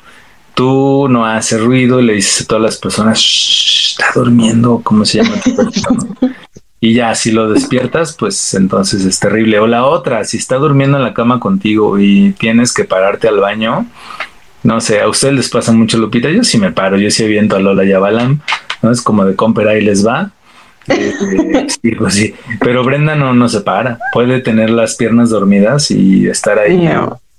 tú 0.54 1.08
no 1.10 1.26
haces 1.26 1.60
ruido 1.60 2.00
y 2.00 2.04
le 2.04 2.14
dices 2.14 2.42
a 2.42 2.46
todas 2.46 2.62
las 2.62 2.76
personas, 2.76 3.18
está 3.18 4.06
durmiendo, 4.14 4.80
¿cómo 4.84 5.04
se 5.04 5.22
llama 5.22 5.34
tu 5.42 6.30
Y 6.78 6.94
ya, 6.94 7.16
si 7.16 7.32
lo 7.32 7.48
despiertas, 7.48 8.14
pues 8.16 8.54
entonces 8.54 9.04
es 9.04 9.18
terrible. 9.18 9.58
O 9.58 9.66
la 9.66 9.84
otra, 9.84 10.24
si 10.24 10.36
está 10.36 10.56
durmiendo 10.56 10.98
en 10.98 11.04
la 11.04 11.14
cama 11.14 11.40
contigo 11.40 11.98
y 11.98 12.32
tienes 12.38 12.72
que 12.72 12.84
pararte 12.84 13.26
al 13.26 13.40
baño, 13.40 13.86
no 14.62 14.80
sé, 14.80 15.00
a 15.00 15.08
ustedes 15.08 15.34
les 15.34 15.48
pasa 15.48 15.72
mucho, 15.72 15.98
Lupita. 15.98 16.30
Yo 16.30 16.44
sí 16.44 16.58
me 16.58 16.70
paro, 16.70 16.96
yo 16.96 17.10
sí 17.10 17.24
aviento 17.24 17.56
a 17.56 17.60
Lola 17.60 17.84
y 17.84 17.92
a 17.92 17.98
¿no? 17.98 18.90
Es 18.90 19.02
como 19.02 19.24
de 19.24 19.34
comprar 19.34 19.68
ahí 19.68 19.82
les 19.82 20.06
va. 20.06 20.30
Eh, 20.88 21.66
sí, 21.82 21.90
pues 21.92 22.14
sí. 22.14 22.34
Pero 22.60 22.84
Brenda 22.84 23.14
no, 23.14 23.34
no 23.34 23.48
se 23.48 23.60
para. 23.60 23.98
Puede 24.12 24.40
tener 24.40 24.70
las 24.70 24.96
piernas 24.96 25.30
dormidas 25.30 25.90
y 25.90 26.28
estar 26.28 26.58
ahí 26.58 26.88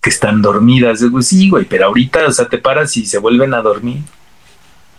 que 0.02 0.10
están 0.10 0.42
dormidas. 0.42 1.00
Digo, 1.00 1.22
sí, 1.22 1.50
güey, 1.50 1.66
pero 1.66 1.88
ahorita, 1.88 2.28
o 2.28 2.32
sea, 2.32 2.48
te 2.48 2.58
paras 2.58 2.96
y 2.98 3.06
se 3.06 3.18
vuelven 3.18 3.54
a 3.54 3.62
dormir. 3.62 4.00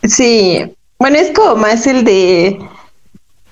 Sí. 0.02 0.64
Bueno, 0.98 1.18
es 1.18 1.30
como 1.32 1.56
más 1.56 1.86
el 1.86 2.04
de. 2.04 2.58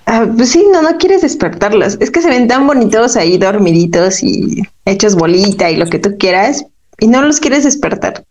Ah, 0.07 0.27
pues 0.37 0.51
sí, 0.51 0.67
no, 0.73 0.83
no 0.83 0.99
quieres 0.99 1.23
despertarlos. 1.23 1.97
Es 2.01 2.11
que 2.11 2.23
se 2.23 2.29
ven 2.29 2.49
tan 2.49 2.67
bonitos 2.67 3.17
ahí 3.17 3.39
dormiditos 3.39 4.23
y 4.23 4.63
hechos 4.85 5.15
bolita 5.15 5.71
y 5.71 5.77
lo 5.77 5.87
que 5.87 5.99
tú 5.99 6.17
quieras 6.19 6.65
y 6.99 7.07
no 7.07 7.23
los 7.23 7.41
quieres 7.41 7.65
despertar. 7.65 8.25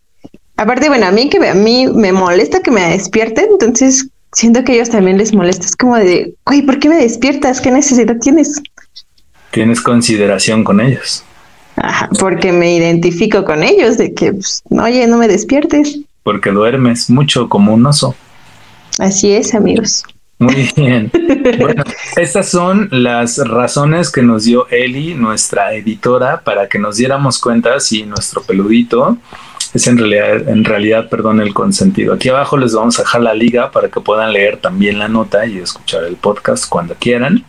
Aparte, 0.56 0.88
bueno, 0.88 1.06
a 1.06 1.10
mí 1.12 1.28
que 1.28 1.46
a 1.48 1.54
mí 1.54 1.86
me 1.86 2.12
molesta 2.12 2.60
que 2.60 2.70
me 2.70 2.90
despierten, 2.90 3.46
entonces 3.52 4.08
siento 4.32 4.64
que 4.64 4.72
a 4.72 4.74
ellos 4.76 4.90
también 4.90 5.18
les 5.18 5.32
molesta. 5.32 5.66
Es 5.66 5.76
como 5.76 5.96
de, 5.96 6.34
güey, 6.46 6.62
¿por 6.62 6.78
qué 6.78 6.88
me 6.88 6.96
despiertas? 6.96 7.60
¿Qué 7.60 7.70
necesidad 7.70 8.16
tienes? 8.20 8.60
Tienes 9.50 9.80
consideración 9.80 10.64
con 10.64 10.80
ellos. 10.80 11.24
Ajá, 11.76 12.08
porque 12.18 12.52
me 12.52 12.74
identifico 12.74 13.44
con 13.44 13.62
ellos, 13.62 13.98
de 13.98 14.12
que, 14.14 14.32
pues, 14.32 14.62
oye, 14.70 15.06
no 15.06 15.18
me 15.18 15.28
despiertes. 15.28 15.98
Porque 16.22 16.50
duermes 16.50 17.10
mucho 17.10 17.48
como 17.48 17.74
un 17.74 17.84
oso. 17.86 18.14
Así 18.98 19.32
es, 19.32 19.54
amigos. 19.54 20.04
Muy 20.38 20.70
bien. 20.76 21.10
Bueno, 21.58 21.84
estas 22.16 22.48
son 22.48 22.88
las 22.90 23.38
razones 23.38 24.10
que 24.10 24.22
nos 24.22 24.44
dio 24.44 24.68
Eli, 24.68 25.14
nuestra 25.14 25.74
editora, 25.74 26.40
para 26.40 26.68
que 26.68 26.78
nos 26.78 26.96
diéramos 26.96 27.38
cuenta 27.38 27.78
si 27.80 28.04
nuestro 28.04 28.42
peludito 28.42 29.18
es 29.74 29.86
en 29.86 29.96
realidad, 29.96 30.48
en 30.48 30.64
realidad, 30.64 31.08
perdón, 31.08 31.40
el 31.40 31.54
consentido. 31.54 32.12
Aquí 32.12 32.28
abajo 32.28 32.58
les 32.58 32.74
vamos 32.74 32.98
a 32.98 33.02
dejar 33.02 33.22
la 33.22 33.34
liga 33.34 33.70
para 33.70 33.88
que 33.88 34.00
puedan 34.00 34.32
leer 34.32 34.58
también 34.58 34.98
la 34.98 35.08
nota 35.08 35.46
y 35.46 35.58
escuchar 35.58 36.04
el 36.04 36.16
podcast 36.16 36.68
cuando 36.68 36.94
quieran. 36.94 37.44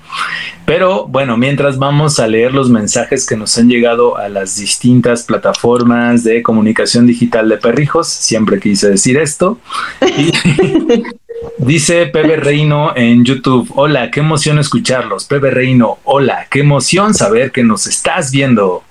Pero 0.66 1.06
bueno, 1.06 1.36
mientras 1.36 1.78
vamos 1.78 2.20
a 2.20 2.28
leer 2.28 2.54
los 2.54 2.70
mensajes 2.70 3.28
que 3.28 3.36
nos 3.36 3.58
han 3.58 3.68
llegado 3.68 4.18
a 4.18 4.30
las 4.30 4.56
distintas 4.56 5.24
plataformas 5.24 6.24
de 6.24 6.42
comunicación 6.42 7.06
digital 7.06 7.50
de 7.50 7.58
perrijos, 7.58 8.08
siempre 8.08 8.60
quise 8.60 8.90
decir 8.90 9.18
esto. 9.18 9.60
Dice 11.58 12.06
Pepe 12.06 12.38
Reino 12.38 12.96
en 12.96 13.26
YouTube, 13.26 13.70
hola, 13.76 14.10
qué 14.12 14.22
emoción 14.22 14.60
escucharlos. 14.60 15.26
Pepe 15.26 15.52
Reino, 15.52 16.00
hola, 16.06 16.48
qué 16.50 16.62
emoción 16.62 17.14
saber 17.14 17.52
que 17.52 17.64
nos 17.64 17.86
estás 17.86 18.32
viendo. 18.32 18.82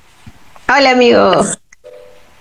Hola 0.69 0.91
amigo. 0.91 1.43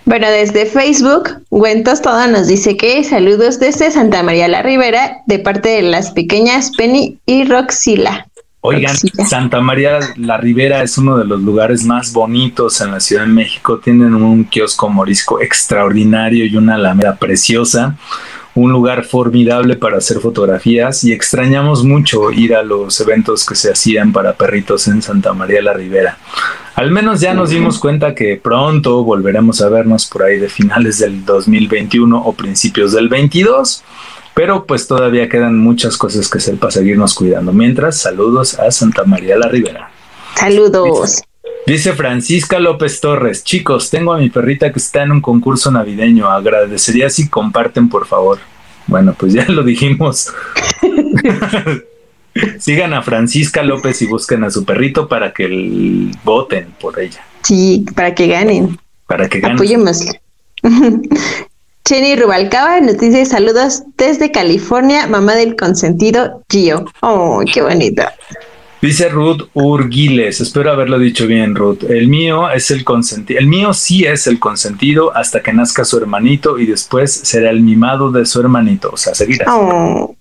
Bueno, 0.04 0.28
desde 0.28 0.66
Facebook, 0.66 1.30
Güentos 1.50 2.02
Toda 2.02 2.26
nos 2.26 2.48
dice 2.48 2.76
que 2.76 3.04
saludos 3.04 3.60
desde 3.60 3.90
Santa 3.90 4.22
María 4.22 4.48
la 4.48 4.62
Ribera 4.62 5.18
de 5.26 5.38
parte 5.38 5.68
de 5.68 5.82
las 5.82 6.10
pequeñas 6.10 6.72
Penny 6.76 7.18
y 7.24 7.44
Roxila. 7.44 8.26
Oigan, 8.64 8.96
Santa 9.28 9.60
María 9.60 9.98
la 10.16 10.36
Ribera 10.36 10.82
es 10.82 10.96
uno 10.96 11.18
de 11.18 11.24
los 11.24 11.40
lugares 11.40 11.84
más 11.84 12.12
bonitos 12.12 12.80
en 12.80 12.92
la 12.92 13.00
Ciudad 13.00 13.22
de 13.22 13.28
México. 13.28 13.78
Tienen 13.78 14.14
un 14.14 14.44
kiosco 14.44 14.88
morisco 14.88 15.40
extraordinario 15.40 16.46
y 16.46 16.56
una 16.56 16.76
alameda 16.76 17.16
preciosa 17.16 17.96
un 18.54 18.72
lugar 18.72 19.04
formidable 19.04 19.76
para 19.76 19.98
hacer 19.98 20.18
fotografías 20.18 21.04
y 21.04 21.12
extrañamos 21.12 21.84
mucho 21.84 22.30
ir 22.30 22.54
a 22.54 22.62
los 22.62 23.00
eventos 23.00 23.46
que 23.46 23.54
se 23.54 23.70
hacían 23.70 24.12
para 24.12 24.34
perritos 24.34 24.88
en 24.88 25.00
Santa 25.00 25.32
María 25.32 25.62
la 25.62 25.72
Ribera. 25.72 26.18
Al 26.74 26.90
menos 26.90 27.20
ya 27.20 27.34
nos 27.34 27.50
dimos 27.50 27.78
cuenta 27.78 28.14
que 28.14 28.36
pronto 28.36 29.04
volveremos 29.04 29.60
a 29.60 29.68
vernos 29.68 30.06
por 30.06 30.22
ahí 30.22 30.38
de 30.38 30.48
finales 30.48 30.98
del 30.98 31.24
2021 31.24 32.22
o 32.24 32.32
principios 32.32 32.92
del 32.92 33.08
22, 33.08 33.84
pero 34.34 34.64
pues 34.64 34.86
todavía 34.86 35.28
quedan 35.28 35.58
muchas 35.58 35.96
cosas 35.96 36.28
que 36.28 36.38
hacer 36.38 36.56
para 36.56 36.70
seguirnos 36.70 37.14
cuidando. 37.14 37.52
Mientras, 37.52 37.98
saludos 37.98 38.58
a 38.58 38.70
Santa 38.70 39.04
María 39.04 39.36
la 39.36 39.48
Ribera. 39.48 39.90
Saludos. 40.34 41.22
Dice 41.66 41.92
Francisca 41.92 42.58
López 42.58 43.00
Torres, 43.00 43.44
chicos, 43.44 43.88
tengo 43.88 44.12
a 44.12 44.18
mi 44.18 44.30
perrita 44.30 44.72
que 44.72 44.80
está 44.80 45.04
en 45.04 45.12
un 45.12 45.20
concurso 45.20 45.70
navideño, 45.70 46.28
agradecería 46.28 47.08
si 47.08 47.28
comparten 47.28 47.88
por 47.88 48.06
favor. 48.06 48.38
Bueno, 48.88 49.14
pues 49.16 49.32
ya 49.32 49.46
lo 49.48 49.62
dijimos. 49.62 50.32
Sigan 52.58 52.94
a 52.94 53.02
Francisca 53.02 53.62
López 53.62 54.02
y 54.02 54.06
busquen 54.06 54.42
a 54.42 54.50
su 54.50 54.64
perrito 54.64 55.06
para 55.06 55.32
que 55.32 56.10
voten 56.24 56.74
por 56.80 56.98
ella. 56.98 57.24
Sí, 57.42 57.84
para 57.94 58.14
que 58.14 58.26
ganen. 58.26 58.78
Para 59.06 59.28
que 59.28 59.40
ganen. 59.40 59.56
Apoyemos. 59.56 60.04
Jenny 61.84 62.16
Rubalcaba 62.16 62.80
nos 62.80 62.98
dice 62.98 63.24
saludos 63.26 63.82
desde 63.98 64.30
California, 64.30 65.06
mamá 65.06 65.34
del 65.34 65.56
consentido 65.56 66.42
Gio. 66.48 66.86
Oh, 67.00 67.42
qué 67.52 67.60
bonita. 67.60 68.14
Dice 68.82 69.08
Ruth 69.08 69.48
Urguiles, 69.52 70.40
espero 70.40 70.72
haberlo 70.72 70.98
dicho 70.98 71.28
bien, 71.28 71.54
Ruth. 71.54 71.84
El 71.88 72.08
mío 72.08 72.50
es 72.50 72.72
el 72.72 72.82
consentido. 72.82 73.38
El 73.38 73.46
mío 73.46 73.72
sí 73.72 74.04
es 74.04 74.26
el 74.26 74.40
consentido 74.40 75.16
hasta 75.16 75.40
que 75.40 75.52
nazca 75.52 75.84
su 75.84 75.98
hermanito 75.98 76.58
y 76.58 76.66
después 76.66 77.12
será 77.12 77.50
el 77.50 77.60
mimado 77.60 78.10
de 78.10 78.26
su 78.26 78.40
hermanito. 78.40 78.90
O 78.92 78.96
sea, 78.96 79.14
seguirá. 79.14 79.46
Oh. 79.54 80.16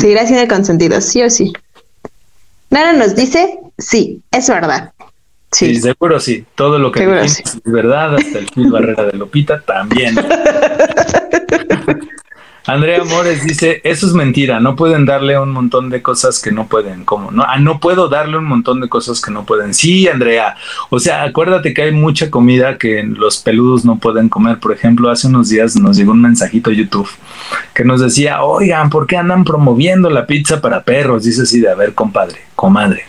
Seguirá 0.00 0.24
siendo 0.24 0.44
el 0.44 0.48
consentido, 0.48 0.98
sí 1.02 1.22
o 1.22 1.28
sí. 1.28 1.52
Nara 2.70 2.94
nos 2.94 3.14
dice, 3.14 3.58
sí, 3.76 4.22
es 4.30 4.48
verdad. 4.48 4.94
Sí. 5.52 5.74
seguro 5.74 6.20
sí. 6.20 6.46
Todo 6.54 6.78
lo 6.78 6.90
que 6.90 7.02
es 7.22 7.42
verdad, 7.66 8.16
hasta 8.16 8.38
el 8.38 8.46
Phil 8.46 8.70
Barrera 8.70 9.04
de 9.04 9.18
Lopita 9.18 9.60
también. 9.60 10.16
Andrea 12.68 13.02
Mores 13.02 13.44
dice, 13.44 13.80
eso 13.82 14.06
es 14.06 14.12
mentira, 14.12 14.60
no 14.60 14.76
pueden 14.76 15.06
darle 15.06 15.38
un 15.38 15.50
montón 15.52 15.88
de 15.88 16.02
cosas 16.02 16.38
que 16.38 16.52
no 16.52 16.66
pueden, 16.66 17.06
¿cómo? 17.06 17.30
No, 17.30 17.42
ah, 17.42 17.58
no 17.58 17.80
puedo 17.80 18.10
darle 18.10 18.36
un 18.36 18.44
montón 18.44 18.82
de 18.82 18.90
cosas 18.90 19.22
que 19.22 19.30
no 19.30 19.46
pueden. 19.46 19.72
Sí, 19.72 20.06
Andrea, 20.06 20.54
o 20.90 21.00
sea, 21.00 21.22
acuérdate 21.22 21.72
que 21.72 21.80
hay 21.80 21.92
mucha 21.92 22.30
comida 22.30 22.76
que 22.76 23.04
los 23.04 23.38
peludos 23.38 23.86
no 23.86 23.98
pueden 23.98 24.28
comer. 24.28 24.58
Por 24.58 24.72
ejemplo, 24.72 25.08
hace 25.08 25.28
unos 25.28 25.48
días 25.48 25.76
nos 25.76 25.96
llegó 25.96 26.12
un 26.12 26.20
mensajito 26.20 26.68
a 26.68 26.74
YouTube 26.74 27.08
que 27.72 27.84
nos 27.84 28.02
decía, 28.02 28.42
oigan, 28.42 28.90
¿por 28.90 29.06
qué 29.06 29.16
andan 29.16 29.44
promoviendo 29.44 30.10
la 30.10 30.26
pizza 30.26 30.60
para 30.60 30.82
perros? 30.82 31.24
Dice 31.24 31.42
así 31.42 31.60
de, 31.60 31.70
a 31.70 31.74
ver, 31.74 31.94
compadre, 31.94 32.42
comadre 32.54 33.04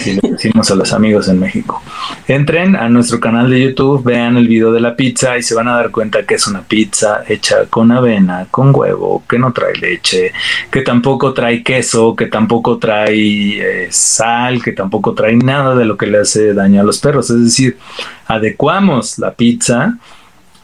si 0.00 0.14
le 0.14 0.30
decimos 0.30 0.70
a 0.70 0.74
los 0.74 0.92
amigos 0.92 1.28
en 1.28 1.38
México. 1.38 1.82
Entren 2.26 2.76
a 2.76 2.88
nuestro 2.88 3.20
canal 3.20 3.50
de 3.50 3.60
YouTube, 3.60 4.04
vean 4.04 4.36
el 4.36 4.48
video 4.48 4.72
de 4.72 4.80
la 4.80 4.96
pizza 4.96 5.36
y 5.36 5.42
se 5.42 5.54
van 5.54 5.68
a 5.68 5.76
dar 5.76 5.90
cuenta 5.90 6.24
que 6.24 6.34
es 6.34 6.46
una 6.46 6.62
pizza 6.62 7.22
hecha 7.28 7.66
con 7.68 7.90
avena, 7.92 8.46
con 8.50 8.74
huevo, 8.74 9.22
que 9.28 9.38
no 9.38 9.52
trae 9.52 9.74
leche, 9.74 10.32
que 10.70 10.82
tampoco 10.82 11.32
trae 11.32 11.62
queso, 11.62 12.14
que 12.16 12.26
tampoco 12.26 12.78
trae 12.78 13.84
eh, 13.84 13.88
sal, 13.90 14.62
que 14.62 14.72
tampoco 14.72 15.14
trae 15.14 15.36
nada 15.36 15.74
de 15.74 15.84
lo 15.84 15.96
que 15.96 16.06
le 16.06 16.18
hace 16.18 16.54
daño 16.54 16.80
a 16.80 16.84
los 16.84 16.98
perros. 16.98 17.30
Es 17.30 17.44
decir, 17.44 17.78
adecuamos 18.26 19.18
la 19.18 19.34
pizza 19.34 19.98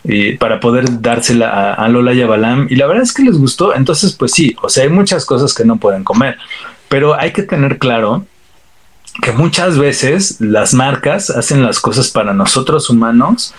eh, 0.05 0.37
para 0.39 0.61
poder 0.61 1.01
dársela 1.03 1.51
a, 1.51 1.75
a, 1.75 1.89
Lola 1.89 2.15
y 2.15 2.23
a 2.23 2.27
Balam. 2.27 2.67
Y 2.71 2.77
la 2.77 2.87
verdad 2.87 3.03
es 3.03 3.13
que 3.13 3.25
les 3.25 3.37
gustó. 3.37 3.75
Entonces, 3.75 4.13
pues 4.13 4.33
sí, 4.33 4.57
o 4.63 4.69
sea, 4.69 4.85
hay 4.85 4.91
muchas 4.91 5.27
cosas 5.27 5.53
que 5.55 5.65
no 5.65 5.77
pueden 5.77 6.05
comer. 6.05 6.39
Pero 6.89 7.19
hay 7.19 7.33
que 7.33 7.43
tener 7.43 7.79
claro 7.79 8.25
que 9.23 9.33
muchas 9.33 9.79
veces 9.79 10.37
las 10.41 10.75
marcas 10.75 11.31
hacen 11.31 11.63
las 11.63 11.81
cosas 11.81 12.09
para 12.09 12.33
nosotros 12.35 12.89
humanos 12.91 13.55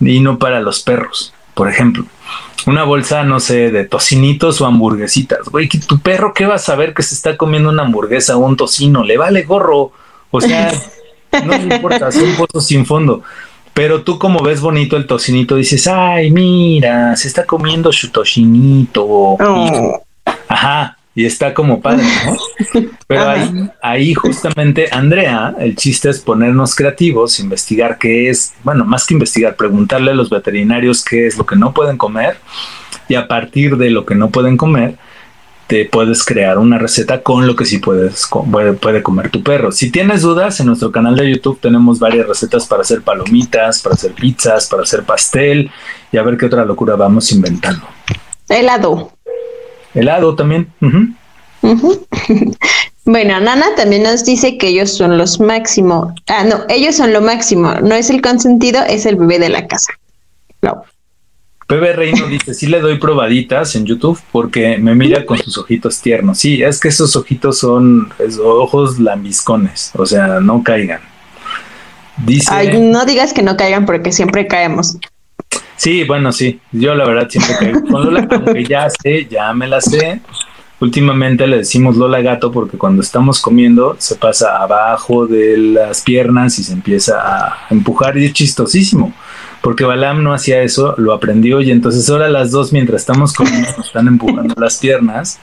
y 0.00 0.20
no 0.20 0.38
para 0.38 0.60
los 0.60 0.80
perros. 0.80 1.34
Por 1.54 1.68
ejemplo, 1.68 2.06
una 2.66 2.84
bolsa, 2.84 3.24
no 3.24 3.40
sé, 3.40 3.70
de 3.70 3.84
tocinitos 3.84 4.60
o 4.60 4.66
hamburguesitas. 4.66 5.48
Güey, 5.48 5.68
tu 5.68 5.98
perro, 5.98 6.32
¿qué 6.32 6.46
va 6.46 6.54
a 6.54 6.58
saber 6.58 6.94
que 6.94 7.02
se 7.02 7.14
está 7.14 7.36
comiendo 7.36 7.70
una 7.70 7.82
hamburguesa 7.82 8.36
o 8.36 8.40
un 8.40 8.56
tocino? 8.56 9.04
Le 9.04 9.18
vale 9.18 9.42
gorro. 9.42 9.92
O 10.30 10.40
sea, 10.40 10.72
no 11.44 11.52
le 11.58 11.74
importa, 11.74 12.10
son 12.10 12.34
pozos 12.36 12.66
sin 12.66 12.86
fondo. 12.86 13.22
Pero 13.74 14.02
tú 14.02 14.18
como 14.18 14.42
ves 14.42 14.60
bonito 14.60 14.96
el 14.96 15.06
tocinito, 15.06 15.56
dices, 15.56 15.86
ay, 15.86 16.30
mira, 16.30 17.16
se 17.16 17.28
está 17.28 17.46
comiendo 17.46 17.92
su 17.92 18.10
tocinito. 18.10 19.04
Oh. 19.04 20.02
Ajá, 20.48 20.98
y 21.14 21.26
está 21.26 21.52
como 21.52 21.80
padre, 21.80 22.04
¿no? 22.26 22.36
Pero 23.06 23.28
ahí, 23.28 23.70
ahí 23.82 24.14
justamente, 24.14 24.88
Andrea, 24.90 25.54
el 25.58 25.76
chiste 25.76 26.08
es 26.08 26.20
ponernos 26.20 26.74
creativos, 26.74 27.38
investigar 27.40 27.98
qué 27.98 28.30
es, 28.30 28.54
bueno, 28.64 28.84
más 28.84 29.06
que 29.06 29.14
investigar, 29.14 29.56
preguntarle 29.56 30.12
a 30.12 30.14
los 30.14 30.30
veterinarios 30.30 31.04
qué 31.04 31.26
es 31.26 31.36
lo 31.36 31.44
que 31.44 31.56
no 31.56 31.72
pueden 31.74 31.98
comer 31.98 32.38
y 33.08 33.14
a 33.14 33.28
partir 33.28 33.76
de 33.76 33.90
lo 33.90 34.06
que 34.06 34.14
no 34.14 34.30
pueden 34.30 34.56
comer, 34.56 34.96
te 35.66 35.86
puedes 35.86 36.24
crear 36.24 36.58
una 36.58 36.78
receta 36.78 37.22
con 37.22 37.46
lo 37.46 37.56
que 37.56 37.64
sí 37.64 37.78
puedes 37.78 38.28
puede, 38.80 39.02
comer 39.02 39.30
tu 39.30 39.42
perro. 39.42 39.72
Si 39.72 39.90
tienes 39.90 40.22
dudas, 40.22 40.60
en 40.60 40.66
nuestro 40.66 40.92
canal 40.92 41.16
de 41.16 41.30
YouTube 41.30 41.58
tenemos 41.60 41.98
varias 41.98 42.26
recetas 42.26 42.66
para 42.66 42.82
hacer 42.82 43.02
palomitas, 43.02 43.80
para 43.80 43.94
hacer 43.94 44.12
pizzas, 44.12 44.66
para 44.66 44.82
hacer 44.82 45.02
pastel 45.04 45.70
y 46.10 46.18
a 46.18 46.22
ver 46.22 46.36
qué 46.36 46.46
otra 46.46 46.64
locura 46.64 46.94
vamos 46.96 47.32
inventando. 47.32 47.86
Helado. 48.48 49.12
Helado 49.94 50.34
también. 50.34 50.72
bueno, 53.04 53.40
Nana 53.40 53.66
también 53.76 54.02
nos 54.02 54.24
dice 54.24 54.58
que 54.58 54.68
ellos 54.68 54.96
son 54.96 55.18
los 55.18 55.40
máximo. 55.40 56.14
Ah, 56.28 56.44
no, 56.44 56.64
ellos 56.68 56.96
son 56.96 57.12
lo 57.12 57.20
máximo. 57.20 57.74
No 57.82 57.94
es 57.94 58.10
el 58.10 58.22
consentido, 58.22 58.82
es 58.82 59.06
el 59.06 59.16
bebé 59.16 59.38
de 59.38 59.48
la 59.48 59.66
casa. 59.66 59.92
No. 60.62 60.84
Pepe 61.66 61.92
Reino 61.94 62.26
dice, 62.26 62.52
sí 62.52 62.66
le 62.66 62.80
doy 62.80 62.98
probaditas 62.98 63.76
en 63.76 63.86
YouTube 63.86 64.20
porque 64.30 64.76
me 64.78 64.94
mira 64.94 65.24
con 65.24 65.38
sus 65.38 65.56
ojitos 65.56 66.00
tiernos. 66.00 66.38
Sí, 66.38 66.62
es 66.62 66.78
que 66.78 66.88
esos 66.88 67.16
ojitos 67.16 67.58
son 67.58 68.12
ojos 68.44 68.98
lambiscones, 68.98 69.90
o 69.94 70.04
sea, 70.04 70.40
no 70.40 70.62
caigan. 70.62 71.00
Dice, 72.26 72.48
Ay, 72.52 72.78
no 72.78 73.06
digas 73.06 73.32
que 73.32 73.42
no 73.42 73.56
caigan 73.56 73.86
porque 73.86 74.12
siempre 74.12 74.46
caemos. 74.46 74.98
Sí, 75.82 76.04
bueno, 76.04 76.30
sí. 76.30 76.60
Yo 76.70 76.94
la 76.94 77.04
verdad 77.04 77.28
siempre 77.28 77.56
caigo 77.58 77.82
con 77.82 78.04
Lola, 78.04 78.28
ya 78.68 78.88
sé, 78.88 79.26
ya 79.28 79.52
me 79.52 79.66
la 79.66 79.80
sé. 79.80 80.20
Últimamente 80.78 81.44
le 81.48 81.56
decimos 81.56 81.96
Lola 81.96 82.20
gato 82.20 82.52
porque 82.52 82.78
cuando 82.78 83.02
estamos 83.02 83.40
comiendo 83.40 83.96
se 83.98 84.14
pasa 84.14 84.62
abajo 84.62 85.26
de 85.26 85.56
las 85.56 86.02
piernas 86.02 86.60
y 86.60 86.62
se 86.62 86.74
empieza 86.74 87.20
a 87.20 87.66
empujar 87.70 88.16
y 88.16 88.26
es 88.26 88.32
chistosísimo. 88.32 89.12
Porque 89.60 89.82
Balam 89.82 90.22
no 90.22 90.32
hacía 90.32 90.62
eso, 90.62 90.94
lo 90.98 91.12
aprendió 91.12 91.60
y 91.60 91.72
entonces 91.72 92.08
ahora 92.10 92.28
las 92.28 92.52
dos 92.52 92.72
mientras 92.72 93.00
estamos 93.00 93.32
comiendo 93.32 93.68
están 93.84 94.06
empujando 94.06 94.54
las 94.58 94.78
piernas 94.78 95.40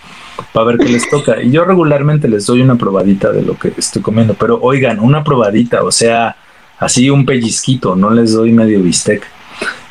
para 0.53 0.67
ver 0.67 0.77
qué 0.77 0.87
les 0.87 1.09
toca. 1.09 1.43
Y 1.43 1.51
yo 1.51 1.65
regularmente 1.65 2.29
les 2.29 2.45
doy 2.45 2.61
una 2.61 2.77
probadita 2.77 3.33
de 3.33 3.41
lo 3.41 3.59
que 3.59 3.73
estoy 3.75 4.01
comiendo, 4.01 4.35
pero 4.35 4.57
oigan, 4.61 5.01
una 5.01 5.21
probadita, 5.21 5.83
o 5.83 5.91
sea, 5.91 6.37
así 6.77 7.09
un 7.09 7.25
pellizquito, 7.25 7.97
no 7.97 8.09
les 8.09 8.31
doy 8.31 8.53
medio 8.53 8.81
bistec. 8.81 9.38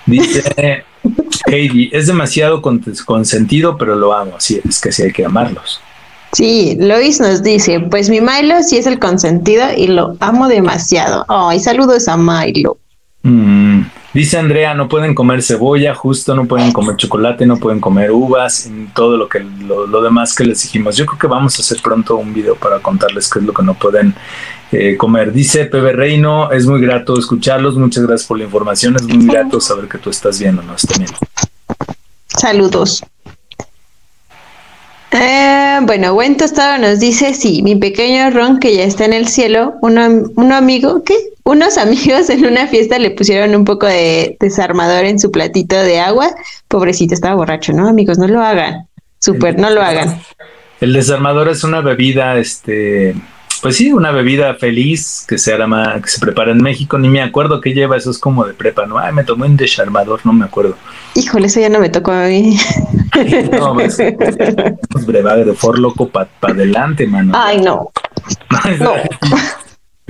Dice 0.09 0.85
Heidi, 1.47 1.91
es 1.93 2.07
demasiado 2.07 2.63
consentido, 2.63 3.77
pero 3.77 3.95
lo 3.95 4.15
amo. 4.15 4.33
Sí, 4.39 4.61
es 4.67 4.81
que 4.81 4.91
sí 4.91 5.03
hay 5.03 5.13
que 5.13 5.25
amarlos. 5.25 5.81
Sí, 6.33 6.77
Lois 6.79 7.21
nos 7.21 7.43
dice, 7.43 7.81
pues 7.81 8.11
mi 8.11 8.21
Milo 8.21 8.63
sí 8.63 8.77
es 8.77 8.87
el 8.87 8.99
consentido 8.99 9.67
y 9.77 9.87
lo 9.87 10.17
amo 10.21 10.49
demasiado. 10.49 11.25
Ay, 11.29 11.59
saludos 11.61 12.07
a 12.09 12.17
Milo. 12.17 12.79
Mm, 13.23 13.83
dice 14.13 14.39
Andrea, 14.39 14.75
no 14.75 14.89
pueden 14.89 15.15
comer 15.15 15.43
cebolla, 15.43 15.95
justo 15.95 16.35
no 16.35 16.47
pueden 16.47 16.73
comer 16.73 16.97
chocolate, 16.97 17.47
no 17.47 17.59
pueden 17.59 17.81
comer 17.81 18.11
uvas, 18.11 18.71
todo 18.95 19.17
lo 19.17 19.29
que 19.29 19.41
lo, 19.41 20.03
demás 20.03 20.35
que 20.35 20.45
les 20.45 20.63
dijimos. 20.63 20.97
Yo 20.97 21.07
creo 21.07 21.19
que 21.19 21.27
vamos 21.27 21.59
a 21.59 21.63
hacer 21.63 21.79
pronto 21.83 22.17
un 22.17 22.33
video 22.33 22.55
para 22.55 22.81
contarles 22.81 23.29
qué 23.31 23.39
es 23.39 23.45
lo 23.45 23.53
que 23.53 23.63
no 23.63 23.75
pueden 23.75 24.15
eh, 24.73 24.97
comer. 24.97 25.33
Dice 25.33 25.67
Pepe 25.67 25.93
Reino, 25.93 26.51
es 26.51 26.67
muy 26.67 26.81
grato 26.81 27.19
escucharlos, 27.19 27.77
muchas 27.77 28.07
gracias 28.07 28.27
por 28.29 28.39
la 28.39 28.45
información, 28.45 28.97
es 28.97 29.03
muy 29.03 29.27
grato 29.27 29.61
saber 29.61 29.89
que 29.89 29.99
tú 29.99 30.11
estás 30.11 30.39
viendo, 30.39 30.63
no 30.63 30.75
también. 30.75 31.11
Saludos. 32.27 33.03
Eh, 35.11 35.79
bueno, 35.83 36.13
buen 36.13 36.37
tostado 36.37 36.77
nos 36.79 37.01
dice, 37.01 37.33
sí, 37.33 37.63
mi 37.63 37.77
pequeño 37.77 38.31
Ron 38.31 38.59
que 38.59 38.77
ya 38.77 38.85
está 38.85 39.07
en 39.07 39.15
el 39.15 39.27
cielo, 39.27 39.75
uno, 39.81 40.07
un 40.37 40.53
amigo, 40.53 41.03
¿qué? 41.03 41.15
Unos 41.45 41.79
amigos 41.79 42.29
en 42.29 42.45
una 42.45 42.67
fiesta 42.67 42.99
le 42.99 43.11
pusieron 43.11 43.55
un 43.55 43.65
poco 43.65 43.87
de 43.87 44.37
desarmador 44.39 45.05
en 45.05 45.19
su 45.19 45.31
platito 45.31 45.77
de 45.77 46.01
agua. 46.01 46.29
Pobrecito, 46.69 47.15
estaba 47.15 47.37
borracho, 47.37 47.73
¿no? 47.73 47.89
Amigos, 47.89 48.19
no 48.19 48.29
lo 48.29 48.43
hagan. 48.43 48.87
Súper, 49.19 49.59
no 49.59 49.71
lo 49.71 49.83
hagan. 49.83 50.21
El 50.81 50.93
desarmador 50.93 51.49
es 51.49 51.65
una 51.65 51.81
bebida, 51.81 52.37
este, 52.37 53.15
pues 53.61 53.77
sí, 53.77 53.93
una 53.93 54.11
bebida 54.11 54.55
feliz 54.55 55.25
que 55.27 55.39
se 55.39 55.53
arma, 55.53 56.01
que 56.03 56.09
se 56.09 56.21
prepara 56.21 56.53
en 56.53 56.63
México. 56.63 56.99
Ni 56.99 57.09
me 57.09 57.23
acuerdo 57.23 57.61
qué 57.61 57.73
lleva, 57.73 57.97
eso 57.97 58.11
es 58.11 58.19
como 58.19 58.45
de 58.45 58.55
prepa, 58.55 58.87
¿no? 58.87 58.99
Ay, 58.99 59.13
me 59.13 59.25
tomé 59.25 59.47
un 59.47 59.57
desarmador, 59.57 60.21
no 60.25 60.33
me 60.33 60.45
acuerdo. 60.45 60.77
Híjole, 61.15 61.47
eso 61.47 61.61
ya 61.61 61.69
no 61.69 61.81
me 61.81 61.89
tocó 61.89 62.13
a 62.13 62.27
mí. 62.27 62.59
no, 63.53 63.75
pues, 63.75 63.97
pues 64.91 65.07
de 65.07 65.55
for 65.55 65.79
loco 65.79 66.09
para 66.09 66.29
pa 66.41 66.49
adelante, 66.49 67.07
mano. 67.07 67.33
Ay, 67.35 67.61
no. 67.61 67.91
no. 68.81 68.95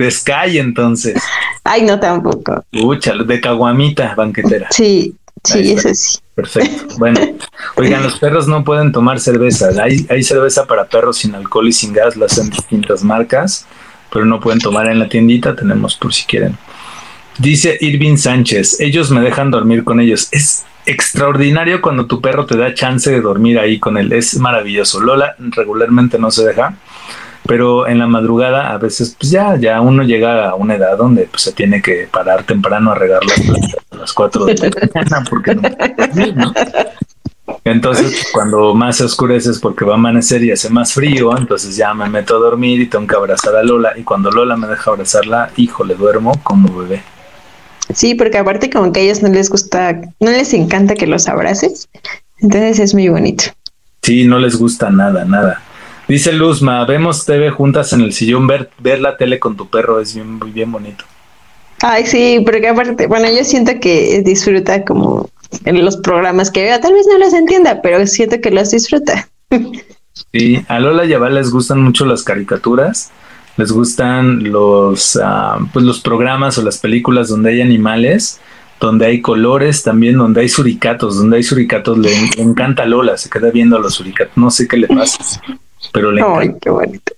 Sky, 0.09 0.57
entonces. 0.57 1.21
Ay, 1.63 1.83
no 1.83 1.99
tampoco. 1.99 2.63
Ucha, 2.71 3.13
de 3.15 3.41
caguamita 3.41 4.15
banquetera. 4.15 4.67
Sí, 4.71 5.15
sí, 5.43 5.77
sí. 5.93 6.19
Perfecto. 6.35 6.95
Bueno, 6.97 7.19
oigan, 7.75 8.03
los 8.03 8.19
perros 8.19 8.47
no 8.47 8.63
pueden 8.63 8.91
tomar 8.91 9.19
cerveza. 9.19 9.69
Hay, 9.81 10.05
hay 10.09 10.23
cerveza 10.23 10.65
para 10.65 10.85
perros 10.85 11.17
sin 11.17 11.35
alcohol 11.35 11.67
y 11.67 11.73
sin 11.73 11.93
gas, 11.93 12.17
las 12.17 12.33
hacen 12.33 12.49
distintas 12.49 13.03
marcas, 13.03 13.65
pero 14.11 14.25
no 14.25 14.39
pueden 14.39 14.59
tomar 14.59 14.89
en 14.89 14.99
la 14.99 15.07
tiendita. 15.07 15.55
Tenemos 15.55 15.95
por 15.95 16.13
si 16.13 16.25
quieren. 16.25 16.57
Dice 17.37 17.77
Irving 17.79 18.17
Sánchez, 18.17 18.81
ellos 18.81 19.11
me 19.11 19.21
dejan 19.21 19.49
dormir 19.49 19.85
con 19.85 19.99
ellos. 20.01 20.27
Es 20.31 20.65
extraordinario 20.85 21.81
cuando 21.81 22.05
tu 22.05 22.19
perro 22.19 22.45
te 22.45 22.57
da 22.57 22.73
chance 22.73 23.09
de 23.09 23.21
dormir 23.21 23.59
ahí 23.59 23.79
con 23.79 23.97
él. 23.97 24.11
Es 24.11 24.37
maravilloso. 24.37 24.99
Lola 24.99 25.35
regularmente 25.39 26.19
no 26.19 26.31
se 26.31 26.45
deja 26.45 26.75
pero 27.49 27.87
en 27.87 27.97
la 27.97 28.05
madrugada 28.05 28.71
a 28.71 28.77
veces 28.77 29.15
pues 29.19 29.31
ya, 29.31 29.55
ya 29.55 29.81
uno 29.81 30.03
llega 30.03 30.49
a 30.49 30.53
una 30.53 30.75
edad 30.75 30.95
donde 30.95 31.23
pues 31.23 31.41
se 31.41 31.51
tiene 31.51 31.81
que 31.81 32.07
parar 32.11 32.43
temprano 32.43 32.91
a 32.91 32.95
regar 32.95 33.25
las 33.25 33.41
plantas 33.41 33.75
a 33.89 33.95
las 33.95 34.13
4 34.13 34.45
de 34.45 34.53
la 34.53 34.69
mañana 34.93 35.25
porque 35.27 35.55
no, 35.55 36.53
Entonces, 37.63 38.27
cuando 38.31 38.75
más 38.75 38.97
se 38.97 39.05
oscurece 39.05 39.49
es 39.49 39.57
porque 39.57 39.83
va 39.83 39.93
a 39.93 39.95
amanecer 39.95 40.43
y 40.43 40.51
hace 40.51 40.69
más 40.69 40.93
frío, 40.93 41.35
entonces 41.35 41.75
ya 41.75 41.91
me 41.95 42.07
meto 42.07 42.35
a 42.35 42.39
dormir 42.39 42.81
y 42.81 42.85
tengo 42.85 43.07
que 43.07 43.15
abrazar 43.15 43.55
a 43.55 43.63
Lola. 43.63 43.93
Y 43.97 44.03
cuando 44.03 44.29
Lola 44.29 44.55
me 44.55 44.67
deja 44.67 44.91
abrazarla, 44.91 45.49
híjole, 45.57 45.95
duermo 45.95 46.39
como 46.43 46.71
bebé. 46.77 47.01
Sí, 47.91 48.13
porque 48.13 48.37
aparte 48.37 48.69
como 48.69 48.91
que 48.91 48.99
a 48.99 49.03
ellos 49.03 49.23
no 49.23 49.29
les 49.29 49.49
gusta, 49.49 49.99
no 50.19 50.29
les 50.29 50.53
encanta 50.53 50.93
que 50.93 51.07
los 51.07 51.27
abraces. 51.27 51.89
Entonces 52.37 52.77
es 52.77 52.93
muy 52.93 53.09
bonito. 53.09 53.45
Sí, 54.03 54.25
no 54.25 54.37
les 54.37 54.55
gusta 54.55 54.91
nada, 54.91 55.25
nada. 55.25 55.63
Dice 56.09 56.33
Luzma, 56.33 56.83
vemos 56.85 57.23
TV 57.23 57.51
juntas 57.51 57.93
en 57.93 58.01
el 58.01 58.13
sillón, 58.13 58.47
ver, 58.47 58.71
ver 58.79 58.99
la 58.99 59.15
tele 59.15 59.37
con 59.37 59.55
tu 59.55 59.69
perro 59.69 59.99
es 59.99 60.15
bien, 60.15 60.39
muy 60.39 60.49
bien 60.49 60.71
bonito. 60.71 61.05
Ay, 61.83 62.07
sí, 62.07 62.41
porque 62.43 62.67
aparte, 62.67 63.05
bueno, 63.05 63.27
yo 63.29 63.43
siento 63.43 63.73
que 63.79 64.23
disfruta 64.25 64.83
como 64.83 65.29
en 65.65 65.85
los 65.85 65.97
programas 65.97 66.49
que 66.49 66.63
veo, 66.63 66.79
tal 66.79 66.93
vez 66.93 67.05
no 67.07 67.19
los 67.19 67.31
entienda, 67.33 67.83
pero 67.83 68.07
siento 68.07 68.41
que 68.41 68.49
los 68.49 68.71
disfruta. 68.71 69.29
Sí, 70.33 70.65
a 70.67 70.79
Lola 70.79 71.05
y 71.05 71.13
a 71.13 71.19
Val 71.19 71.35
les 71.35 71.51
gustan 71.51 71.79
mucho 71.83 72.05
las 72.05 72.23
caricaturas, 72.23 73.11
les 73.57 73.71
gustan 73.71 74.51
los, 74.51 75.15
ah, 75.23 75.59
pues 75.71 75.85
los 75.85 75.99
programas 75.99 76.57
o 76.57 76.63
las 76.63 76.79
películas 76.79 77.29
donde 77.29 77.51
hay 77.51 77.61
animales, 77.61 78.41
donde 78.79 79.05
hay 79.05 79.21
colores, 79.21 79.83
también 79.83 80.17
donde 80.17 80.41
hay 80.41 80.49
suricatos, 80.49 81.17
donde 81.17 81.37
hay 81.37 81.43
suricatos, 81.43 81.99
le, 81.99 82.11
encanta 82.37 82.81
a 82.81 82.85
Lola, 82.87 83.15
se 83.15 83.29
queda 83.29 83.51
viendo 83.51 83.77
a 83.77 83.79
los 83.79 83.93
suricatos, 83.93 84.35
no 84.37 84.49
sé 84.49 84.67
qué 84.67 84.77
le 84.77 84.87
pasa, 84.87 85.39
pero 85.91 86.11
le. 86.11 86.21
Ay, 86.25 86.55
qué 86.61 86.69
bonito. 86.69 87.13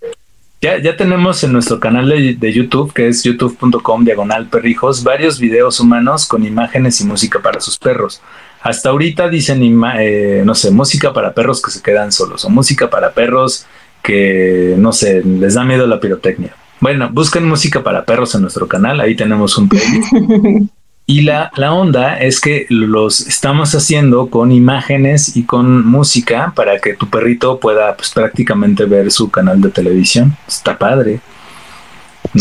Ya, 0.62 0.80
ya 0.80 0.96
tenemos 0.96 1.44
en 1.44 1.54
nuestro 1.54 1.80
canal 1.80 2.08
de, 2.08 2.36
de 2.36 2.54
YouTube, 2.54 2.94
que 2.94 3.08
es 3.08 3.24
youtube.com 3.24 4.06
diagonal 4.06 4.48
perrijos, 4.48 5.04
varios 5.04 5.40
videos 5.40 5.80
humanos 5.80 6.28
con 6.28 6.46
imágenes 6.46 7.02
y 7.02 7.06
música 7.06 7.40
para 7.40 7.60
sus 7.60 7.80
perros. 7.80 8.22
Hasta 8.62 8.90
ahorita 8.90 9.28
dicen, 9.28 9.64
eh, 9.98 10.44
no 10.46 10.54
sé, 10.54 10.70
música 10.70 11.14
para 11.14 11.34
perros 11.34 11.62
que 11.64 11.72
se 11.72 11.82
quedan 11.82 12.12
solos 12.12 12.46
o 12.46 12.50
música 12.52 12.92
para 12.92 13.12
perros 13.12 13.66
que, 14.04 14.76
no 14.78 14.94
sé, 14.94 15.24
les 15.24 15.56
da 15.56 15.64
miedo 15.64 15.88
la 15.88 16.00
pirotecnia. 16.00 16.56
Bueno, 16.80 17.10
busquen 17.12 17.46
música 17.48 17.82
para 17.82 18.06
perros 18.06 18.36
en 18.36 18.42
nuestro 18.42 18.68
canal, 18.68 19.00
ahí 19.00 19.16
tenemos 19.16 19.58
un 19.58 19.68
playlist. 19.68 20.14
Y 21.06 21.22
la, 21.22 21.52
la, 21.56 21.74
onda 21.74 22.20
es 22.20 22.40
que 22.40 22.68
los 22.70 23.28
estamos 23.28 23.76
haciendo 23.76 24.30
con 24.30 24.52
imágenes 24.52 25.36
y 25.36 25.44
con 25.44 25.86
música 25.86 26.54
para 26.56 26.80
que 26.80 26.94
tu 26.94 27.10
perrito 27.10 27.60
pueda 27.60 27.96
pues, 27.98 28.12
prácticamente 28.12 28.86
ver 28.86 29.12
su 29.12 29.30
canal 29.30 29.60
de 29.60 29.70
televisión. 29.70 30.38
Está 30.48 30.78
padre. 30.78 31.20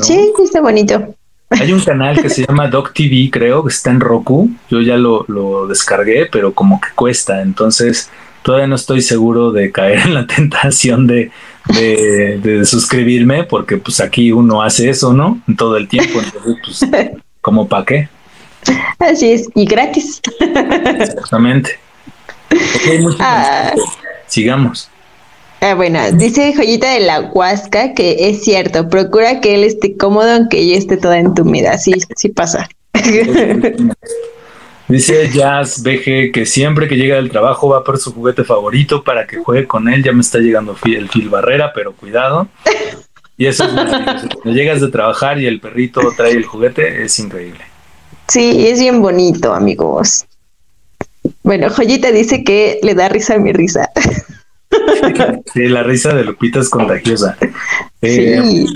Sí, 0.02 0.32
está 0.42 0.60
bonito. 0.60 1.14
Hay 1.50 1.72
un 1.72 1.80
canal 1.80 2.20
que 2.22 2.30
se 2.30 2.44
llama 2.46 2.68
Doc 2.68 2.92
TV, 2.94 3.28
creo, 3.30 3.64
que 3.64 3.70
está 3.70 3.90
en 3.90 4.00
Roku. 4.00 4.50
Yo 4.70 4.80
ya 4.80 4.96
lo, 4.96 5.24
lo 5.26 5.66
descargué, 5.66 6.26
pero 6.30 6.54
como 6.54 6.80
que 6.80 6.88
cuesta. 6.94 7.42
Entonces, 7.42 8.08
todavía 8.42 8.68
no 8.68 8.76
estoy 8.76 9.02
seguro 9.02 9.50
de 9.50 9.72
caer 9.72 9.98
en 10.00 10.14
la 10.14 10.26
tentación 10.28 11.06
de, 11.06 11.32
de, 11.66 12.38
de 12.38 12.64
suscribirme, 12.64 13.44
porque 13.44 13.78
pues 13.78 14.00
aquí 14.00 14.30
uno 14.30 14.62
hace 14.62 14.90
eso, 14.90 15.12
¿no? 15.12 15.40
Todo 15.56 15.76
el 15.76 15.88
tiempo. 15.88 16.20
Entonces, 16.20 16.88
pues, 16.88 17.12
¿como 17.40 17.68
para 17.68 17.84
qué? 17.84 18.08
Así 18.98 19.32
es, 19.32 19.48
y 19.54 19.64
gratis. 19.64 20.20
Exactamente. 20.40 21.78
ah. 23.18 23.72
Sigamos. 24.26 24.90
Ah, 25.62 25.74
bueno, 25.74 26.00
dice 26.12 26.54
Joyita 26.54 26.90
de 26.92 27.00
la 27.00 27.20
Huasca 27.20 27.92
que 27.92 28.30
es 28.30 28.44
cierto, 28.44 28.88
procura 28.88 29.40
que 29.40 29.54
él 29.54 29.64
esté 29.64 29.94
cómodo 29.96 30.30
aunque 30.30 30.58
ella 30.58 30.78
esté 30.78 30.96
toda 30.96 31.18
entumida. 31.18 31.76
Sí, 31.76 31.92
sí 32.16 32.30
pasa. 32.30 32.68
Dice 34.88 35.30
Jazz 35.32 35.84
BG 35.84 36.32
que 36.32 36.46
siempre 36.46 36.88
que 36.88 36.96
llega 36.96 37.14
del 37.14 37.30
trabajo 37.30 37.68
va 37.68 37.84
por 37.84 37.98
su 37.98 38.12
juguete 38.12 38.42
favorito 38.42 39.04
para 39.04 39.24
que 39.24 39.36
juegue 39.36 39.68
con 39.68 39.88
él. 39.88 40.02
Ya 40.02 40.12
me 40.12 40.20
está 40.20 40.38
llegando 40.38 40.76
el 40.84 41.08
fil 41.08 41.28
barrera, 41.28 41.72
pero 41.72 41.92
cuidado. 41.92 42.48
Y 43.36 43.46
eso 43.46 43.64
es 43.64 43.72
maravilloso. 43.72 44.28
Cuando 44.34 44.58
llegas 44.58 44.80
de 44.80 44.88
trabajar 44.88 45.38
y 45.38 45.46
el 45.46 45.60
perrito 45.60 46.00
trae 46.16 46.32
el 46.32 46.44
juguete, 46.44 47.04
es 47.04 47.16
increíble. 47.20 47.69
Sí, 48.30 48.68
es 48.68 48.78
bien 48.78 49.02
bonito, 49.02 49.52
amigos. 49.52 50.24
Bueno, 51.42 51.68
Joyita 51.68 52.12
dice 52.12 52.44
que 52.44 52.78
le 52.82 52.94
da 52.94 53.08
risa 53.08 53.34
a 53.34 53.38
mi 53.38 53.52
risa. 53.52 53.90
Sí, 55.52 55.66
la 55.66 55.82
risa 55.82 56.14
de 56.14 56.22
Lupita 56.22 56.60
es 56.60 56.68
contagiosa. 56.68 57.36
Eh, 58.00 58.40
sí. 58.40 58.66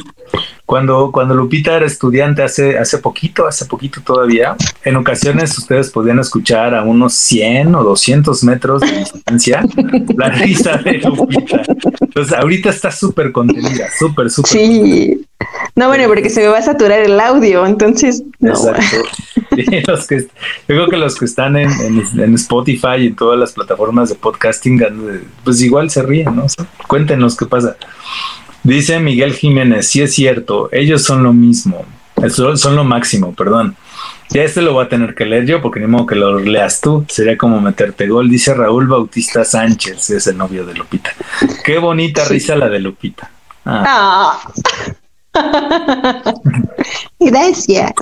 Cuando, 0.66 1.12
cuando 1.12 1.34
Lupita 1.34 1.76
era 1.76 1.86
estudiante 1.86 2.42
hace, 2.42 2.78
hace 2.78 2.98
poquito, 2.98 3.46
hace 3.46 3.66
poquito 3.66 4.00
todavía, 4.00 4.56
en 4.82 4.96
ocasiones 4.96 5.56
ustedes 5.56 5.90
podían 5.90 6.18
escuchar 6.18 6.74
a 6.74 6.82
unos 6.82 7.14
100 7.14 7.74
o 7.74 7.84
200 7.84 8.42
metros 8.44 8.80
de 8.80 8.90
distancia 8.90 9.64
la 10.16 10.30
risa 10.30 10.78
de 10.78 10.94
Lupita. 10.94 11.62
Entonces 12.00 12.32
ahorita 12.32 12.70
está 12.70 12.90
súper 12.90 13.30
contenida, 13.30 13.88
súper, 13.96 14.30
súper. 14.30 14.50
Sí. 14.50 15.24
No, 15.76 15.88
bueno, 15.88 16.08
porque 16.08 16.30
se 16.30 16.40
me 16.40 16.48
va 16.48 16.58
a 16.58 16.62
saturar 16.62 17.00
el 17.00 17.20
audio, 17.20 17.66
entonces. 17.66 18.24
No. 18.40 18.50
Exacto. 18.50 18.96
los 19.86 20.06
que, 20.06 20.18
yo 20.18 20.26
creo 20.66 20.88
que 20.88 20.96
los 20.96 21.16
que 21.16 21.24
están 21.24 21.56
en, 21.56 21.70
en, 21.70 22.34
Spotify 22.34 22.96
y 22.98 23.06
en 23.08 23.16
todas 23.16 23.38
las 23.38 23.52
plataformas 23.52 24.08
de 24.08 24.14
podcasting, 24.16 24.82
pues 25.42 25.62
igual 25.62 25.90
se 25.90 26.02
ríen, 26.02 26.36
¿no? 26.36 26.46
cuéntenos 26.86 27.36
qué 27.36 27.46
pasa. 27.46 27.76
Dice 28.62 28.98
Miguel 28.98 29.34
Jiménez, 29.34 29.88
sí 29.88 30.02
es 30.02 30.14
cierto, 30.14 30.68
ellos 30.72 31.02
son 31.02 31.22
lo 31.22 31.32
mismo, 31.32 31.84
son 32.56 32.76
lo 32.76 32.84
máximo, 32.84 33.34
perdón. 33.34 33.76
Ya 34.30 34.42
este 34.42 34.62
lo 34.62 34.72
voy 34.72 34.86
a 34.86 34.88
tener 34.88 35.14
que 35.14 35.26
leer 35.26 35.46
yo 35.46 35.60
porque 35.60 35.80
ni 35.80 35.86
modo 35.86 36.06
que 36.06 36.14
lo 36.14 36.38
leas 36.38 36.80
tú, 36.80 37.04
sería 37.08 37.36
como 37.36 37.60
meterte 37.60 38.08
gol. 38.08 38.28
Dice 38.28 38.54
Raúl 38.54 38.88
Bautista 38.88 39.44
Sánchez, 39.44 40.10
es 40.10 40.26
el 40.26 40.38
novio 40.38 40.64
de 40.64 40.74
Lupita. 40.74 41.10
Qué 41.64 41.78
bonita 41.78 42.24
risa 42.24 42.56
la 42.56 42.68
de 42.68 42.80
Lupita. 42.80 43.30
Ah. 43.66 44.40
Gracias. 47.20 47.92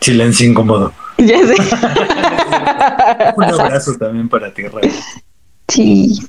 Silencio 0.00 0.48
incómodo. 0.48 0.92
Ya 1.18 1.38
sé. 1.46 1.56
Un 3.36 3.44
abrazo 3.44 3.94
también 3.96 4.28
para 4.28 4.52
ti, 4.52 4.62
Raúl. 4.62 4.90
Sí. 5.68 6.20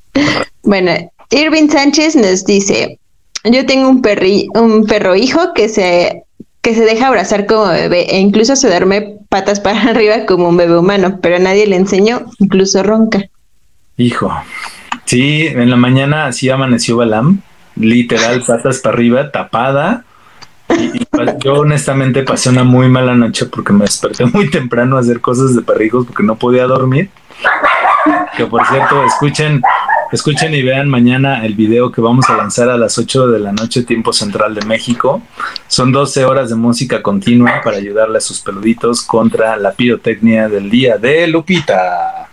Bueno, 0.63 0.91
Irving 1.31 1.69
Sánchez 1.69 2.15
nos 2.15 2.45
dice, 2.45 2.99
yo 3.43 3.65
tengo 3.65 3.89
un, 3.89 4.01
perri 4.01 4.47
un 4.53 4.85
perro 4.85 5.15
hijo 5.15 5.53
que 5.53 5.69
se, 5.69 6.23
que 6.61 6.75
se 6.75 6.83
deja 6.83 7.07
abrazar 7.07 7.47
como 7.47 7.67
bebé 7.67 8.05
e 8.09 8.19
incluso 8.19 8.55
se 8.55 8.67
duerme 8.67 9.17
patas 9.29 9.59
para 9.59 9.81
arriba 9.89 10.25
como 10.25 10.49
un 10.49 10.57
bebé 10.57 10.77
humano, 10.77 11.19
pero 11.21 11.39
nadie 11.39 11.65
le 11.67 11.77
enseñó, 11.77 12.25
incluso 12.39 12.83
ronca. 12.83 13.23
Hijo, 13.97 14.31
sí, 15.05 15.47
en 15.47 15.69
la 15.69 15.75
mañana 15.75 16.27
así 16.27 16.49
amaneció 16.49 16.97
Balam, 16.97 17.41
literal 17.75 18.43
patas 18.45 18.79
para 18.79 18.95
arriba, 18.95 19.31
tapada. 19.31 20.05
Y, 20.69 21.05
yo 21.43 21.53
honestamente 21.55 22.23
pasé 22.23 22.49
una 22.49 22.63
muy 22.63 22.87
mala 22.87 23.13
noche 23.15 23.45
porque 23.45 23.73
me 23.73 23.85
desperté 23.85 24.25
muy 24.25 24.49
temprano 24.49 24.97
a 24.97 25.01
hacer 25.01 25.19
cosas 25.19 25.55
de 25.55 25.61
perrijos 25.61 26.05
porque 26.05 26.23
no 26.23 26.35
podía 26.35 26.65
dormir. 26.65 27.09
Que 28.35 28.45
por 28.45 28.65
cierto, 28.65 29.03
escuchen, 29.03 29.61
escuchen 30.11 30.53
y 30.53 30.63
vean 30.63 30.89
mañana 30.89 31.45
el 31.45 31.53
video 31.53 31.91
que 31.91 32.01
vamos 32.01 32.29
a 32.29 32.37
lanzar 32.37 32.69
a 32.69 32.77
las 32.77 32.97
8 32.97 33.27
de 33.27 33.39
la 33.39 33.51
noche, 33.51 33.83
tiempo 33.83 34.13
central 34.13 34.55
de 34.55 34.65
México. 34.65 35.21
Son 35.67 35.91
12 35.91 36.25
horas 36.25 36.49
de 36.49 36.55
música 36.55 37.03
continua 37.03 37.61
para 37.63 37.77
ayudarle 37.77 38.17
a 38.17 38.21
sus 38.21 38.39
peluditos 38.39 39.01
contra 39.01 39.57
la 39.57 39.71
pirotecnia 39.73 40.47
del 40.47 40.69
día 40.69 40.97
de 40.97 41.27
Lupita. 41.27 42.29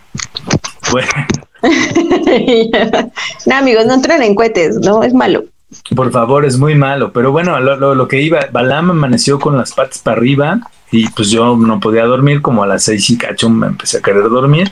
Bueno. 0.91 1.11
no, 3.45 3.55
amigos, 3.55 3.85
no 3.85 3.93
entren 3.93 4.23
en 4.23 4.35
cohetes, 4.35 4.77
¿no? 4.77 5.03
Es 5.03 5.13
malo. 5.13 5.45
Por 5.95 6.11
favor, 6.11 6.45
es 6.45 6.57
muy 6.57 6.75
malo. 6.75 7.11
Pero 7.13 7.31
bueno, 7.31 7.59
lo, 7.59 7.93
lo 7.95 8.07
que 8.07 8.21
iba, 8.21 8.47
Balam 8.51 8.91
amaneció 8.91 9.39
con 9.39 9.57
las 9.57 9.73
patas 9.73 9.99
para 9.99 10.17
arriba 10.17 10.61
y 10.91 11.07
pues 11.09 11.29
yo 11.29 11.55
no 11.55 11.79
podía 11.79 12.05
dormir, 12.05 12.41
como 12.41 12.63
a 12.63 12.67
las 12.67 12.83
seis 12.83 13.09
y 13.09 13.17
cacho 13.17 13.49
me 13.49 13.67
empecé 13.67 13.97
a 13.97 14.01
querer 14.01 14.23
dormir 14.23 14.71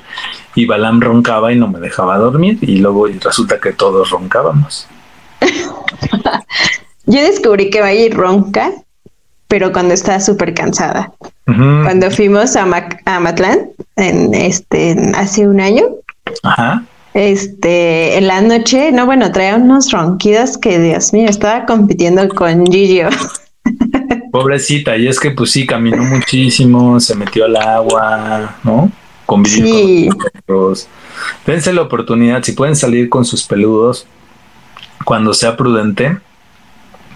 y 0.56 0.65
Balam 0.65 1.00
roncaba 1.00 1.54
y 1.54 1.56
no 1.56 1.67
me 1.67 1.80
dejaba 1.80 2.17
dormir 2.17 2.58
y 2.62 2.78
luego 2.78 3.08
resulta 3.08 3.60
que 3.60 3.73
todos 3.73 4.10
roncábamos. 4.10 4.88
yo 7.06 7.21
descubrí 7.21 7.69
que 7.69 7.95
ir 7.95 8.15
ronca, 8.15 8.71
pero 9.47 9.71
cuando 9.71 9.93
está 9.93 10.19
súper 10.19 10.54
cansada. 10.54 11.13
Cuando 11.45 12.12
fuimos 12.12 12.58
a, 12.58 12.65
a 13.06 13.19
Matlán, 13.21 13.69
en 13.95 14.34
este, 14.34 14.97
hace 15.15 15.47
un 15.47 15.62
año, 15.62 15.86
este, 17.13 18.18
en 18.18 18.28
la 18.28 18.42
noche, 18.42 18.92
no, 18.92 19.06
bueno, 19.06 19.32
traía 19.32 19.56
unos 19.56 19.92
ronquidos 19.92 20.58
que, 20.58 20.80
Dios 20.80 21.13
mío, 21.13 21.28
estaba 21.30 21.66
compitiendo 21.66 22.28
con 22.30 22.66
Gigio. 22.68 23.10
Pobrecita, 24.32 24.96
y 24.98 25.08
es 25.08 25.20
que 25.20 25.32
pues 25.32 25.52
sí, 25.52 25.66
caminó 25.66 26.04
muchísimo, 26.04 27.00
se 27.00 27.16
metió 27.16 27.46
al 27.46 27.56
agua, 27.56 28.56
¿no? 28.63 28.92
Convivió 29.26 30.16
con 30.16 30.32
los 30.48 30.88
Dense 31.46 31.74
la 31.74 31.82
oportunidad, 31.82 32.44
si 32.44 32.52
pueden 32.52 32.76
salir 32.76 33.10
con 33.10 33.26
sus 33.26 33.44
peludos, 33.44 34.06
cuando 35.04 35.34
sea 35.34 35.58
prudente, 35.58 36.18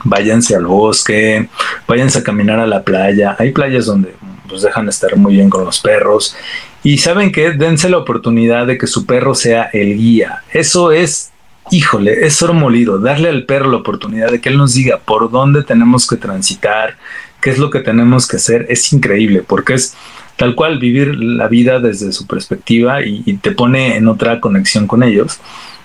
váyanse 0.03 0.55
al 0.55 0.65
bosque, 0.65 1.49
váyanse 1.87 2.19
a 2.19 2.23
caminar 2.23 2.59
a 2.59 2.65
la 2.65 2.83
playa. 2.83 3.35
Hay 3.37 3.51
playas 3.51 3.85
donde 3.85 4.15
pues 4.47 4.63
dejan 4.63 4.89
estar 4.89 5.15
muy 5.15 5.33
bien 5.35 5.49
con 5.49 5.63
los 5.63 5.79
perros 5.79 6.35
Y 6.83 6.97
saben 6.97 7.31
que 7.31 7.51
dense 7.51 7.89
la 7.89 7.97
oportunidad 7.97 8.65
de 8.65 8.77
que 8.77 8.87
su 8.87 9.05
perro 9.05 9.35
sea 9.35 9.69
el 9.71 9.97
guía. 9.97 10.43
Eso 10.51 10.91
es, 10.91 11.31
híjole, 11.69 12.25
es 12.25 12.41
oro 12.41 12.53
molido. 12.53 12.99
Darle 12.99 13.29
al 13.29 13.43
perro 13.43 13.69
la 13.69 13.77
oportunidad 13.77 14.31
de 14.31 14.41
que 14.41 14.49
él 14.49 14.57
nos 14.57 14.73
diga 14.73 14.97
por 14.97 15.29
dónde 15.29 15.63
tenemos 15.63 16.07
que 16.07 16.17
transitar, 16.17 16.97
qué 17.39 17.51
es 17.51 17.59
lo 17.59 17.69
que 17.69 17.81
tenemos 17.81 18.27
que 18.27 18.37
hacer. 18.37 18.65
Es 18.69 18.91
increíble 18.93 19.43
porque 19.45 19.75
es 19.75 19.95
tal 20.37 20.55
cual 20.55 20.79
vivir 20.79 21.15
la 21.15 21.47
vida 21.47 21.79
desde 21.79 22.11
su 22.11 22.25
perspectiva 22.25 23.03
y, 23.05 23.21
y 23.25 23.33
te 23.37 23.51
pone 23.51 23.97
en 23.97 24.07
otra 24.07 24.39
conexión 24.39 24.87
con 24.87 25.03
ellos. 25.03 25.39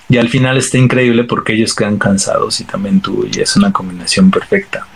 Y 0.09 0.19
al 0.19 0.29
final 0.29 0.57
está 0.57 0.79
increíble 0.79 1.25
porque 1.25 1.53
ellos 1.53 1.75
quedan 1.75 1.99
cansados 1.99 2.61
y 2.61 2.65
también 2.65 3.01
tú, 3.01 3.29
y 3.31 3.41
es 3.41 3.57
una 3.57 3.73
combinación 3.73 4.31
perfecta. 4.31 4.87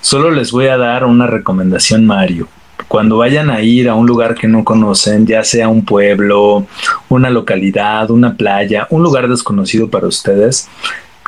Solo 0.00 0.30
les 0.30 0.50
voy 0.52 0.66
a 0.66 0.76
dar 0.76 1.04
una 1.04 1.26
recomendación, 1.26 2.06
Mario. 2.06 2.46
Cuando 2.90 3.18
vayan 3.18 3.50
a 3.50 3.62
ir 3.62 3.88
a 3.88 3.94
un 3.94 4.04
lugar 4.04 4.34
que 4.34 4.48
no 4.48 4.64
conocen, 4.64 5.24
ya 5.24 5.44
sea 5.44 5.68
un 5.68 5.84
pueblo, 5.84 6.66
una 7.08 7.30
localidad, 7.30 8.10
una 8.10 8.34
playa, 8.34 8.88
un 8.90 9.04
lugar 9.04 9.28
desconocido 9.28 9.88
para 9.88 10.08
ustedes, 10.08 10.68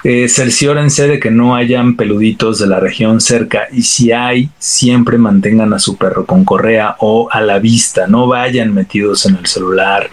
eh, 0.03 0.29
cerciórense 0.29 1.07
de 1.07 1.21
que 1.21 1.31
no 1.31 1.55
hayan 1.55 1.95
peluditos 1.95 2.59
de 2.59 2.67
la 2.67 2.81
región 2.81 3.21
cerca. 3.21 3.69
Y 3.71 3.83
si 3.83 4.11
hay, 4.11 4.51
siempre 4.59 5.19
mantengan 5.19 5.73
a 5.73 5.79
su 5.79 5.97
perro 5.97 6.27
con 6.27 6.45
correa 6.45 6.97
o 6.99 7.29
a 7.31 7.41
la 7.41 7.61
vista, 7.61 8.09
no 8.09 8.27
vayan 8.27 8.75
metidos 8.75 9.25
en 9.27 9.37
el 9.37 9.47
celular, 9.47 10.11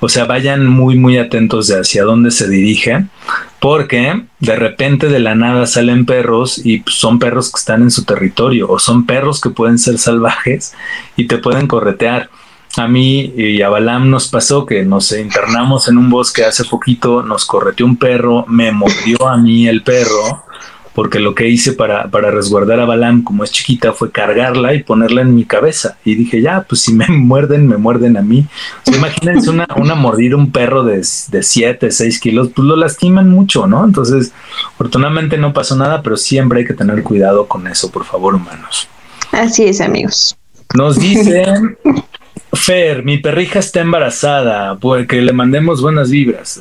o 0.00 0.08
sea, 0.10 0.26
vayan 0.26 0.66
muy 0.66 0.98
muy 0.98 1.16
atentos 1.16 1.68
de 1.68 1.80
hacia 1.80 2.04
dónde 2.04 2.30
se 2.30 2.46
dirige, 2.46 3.06
porque 3.60 4.22
de 4.38 4.56
repente 4.56 5.08
de 5.08 5.20
la 5.20 5.34
nada 5.34 5.66
salen 5.66 6.06
perros 6.06 6.64
y 6.64 6.82
son 6.86 7.18
perros 7.18 7.52
que 7.52 7.58
están 7.58 7.82
en 7.82 7.90
su 7.90 8.04
territorio 8.04 8.68
o 8.70 8.78
son 8.78 9.04
perros 9.04 9.40
que 9.40 9.50
pueden 9.50 9.78
ser 9.78 9.98
salvajes 9.98 10.74
y 11.16 11.26
te 11.26 11.38
pueden 11.38 11.66
corretear. 11.66 12.30
A 12.76 12.88
mí 12.88 13.32
y 13.36 13.62
a 13.62 13.68
Balam 13.68 14.10
nos 14.10 14.28
pasó 14.28 14.64
que 14.64 14.84
nos 14.84 15.12
internamos 15.12 15.88
en 15.88 15.98
un 15.98 16.08
bosque 16.08 16.44
hace 16.44 16.64
poquito, 16.64 17.22
nos 17.22 17.44
correteó 17.44 17.84
un 17.84 17.96
perro, 17.96 18.46
me 18.48 18.72
mordió 18.72 19.28
a 19.28 19.36
mí 19.36 19.68
el 19.68 19.82
perro, 19.82 20.44
porque 20.94 21.20
lo 21.20 21.34
que 21.34 21.48
hice 21.48 21.72
para, 21.72 22.10
para 22.10 22.30
resguardar 22.30 22.80
a 22.80 22.84
Balam, 22.84 23.22
como 23.22 23.44
es 23.44 23.50
chiquita, 23.50 23.92
fue 23.92 24.10
cargarla 24.10 24.74
y 24.74 24.82
ponerla 24.82 25.22
en 25.22 25.34
mi 25.34 25.44
cabeza. 25.44 25.96
Y 26.04 26.14
dije, 26.14 26.42
ya, 26.42 26.62
pues 26.68 26.82
si 26.82 26.92
me 26.92 27.06
muerden, 27.08 27.66
me 27.66 27.76
muerden 27.76 28.16
a 28.16 28.22
mí. 28.22 28.46
imagínense 28.86 29.50
una, 29.50 29.66
una 29.76 29.94
mordida, 29.94 30.36
un 30.36 30.50
perro 30.50 30.82
de 30.82 31.02
7, 31.04 31.90
6 31.90 32.20
kilos, 32.20 32.50
pues 32.54 32.66
lo 32.66 32.76
lastiman 32.76 33.28
mucho, 33.28 33.66
¿no? 33.66 33.84
Entonces, 33.84 34.32
afortunadamente 34.74 35.38
no 35.38 35.52
pasó 35.52 35.76
nada, 35.76 36.02
pero 36.02 36.16
siempre 36.16 36.60
hay 36.60 36.66
que 36.66 36.74
tener 36.74 37.02
cuidado 37.02 37.46
con 37.46 37.66
eso, 37.66 37.90
por 37.90 38.04
favor, 38.04 38.34
humanos. 38.34 38.88
Así 39.32 39.64
es, 39.64 39.80
amigos. 39.80 40.36
Nos 40.74 40.98
dicen 40.98 41.78
Fer, 42.52 43.04
mi 43.04 43.18
perrija 43.18 43.60
está 43.60 43.80
embarazada, 43.80 44.76
porque 44.76 45.22
le 45.22 45.32
mandemos 45.32 45.80
buenas 45.80 46.10
vibras. 46.10 46.60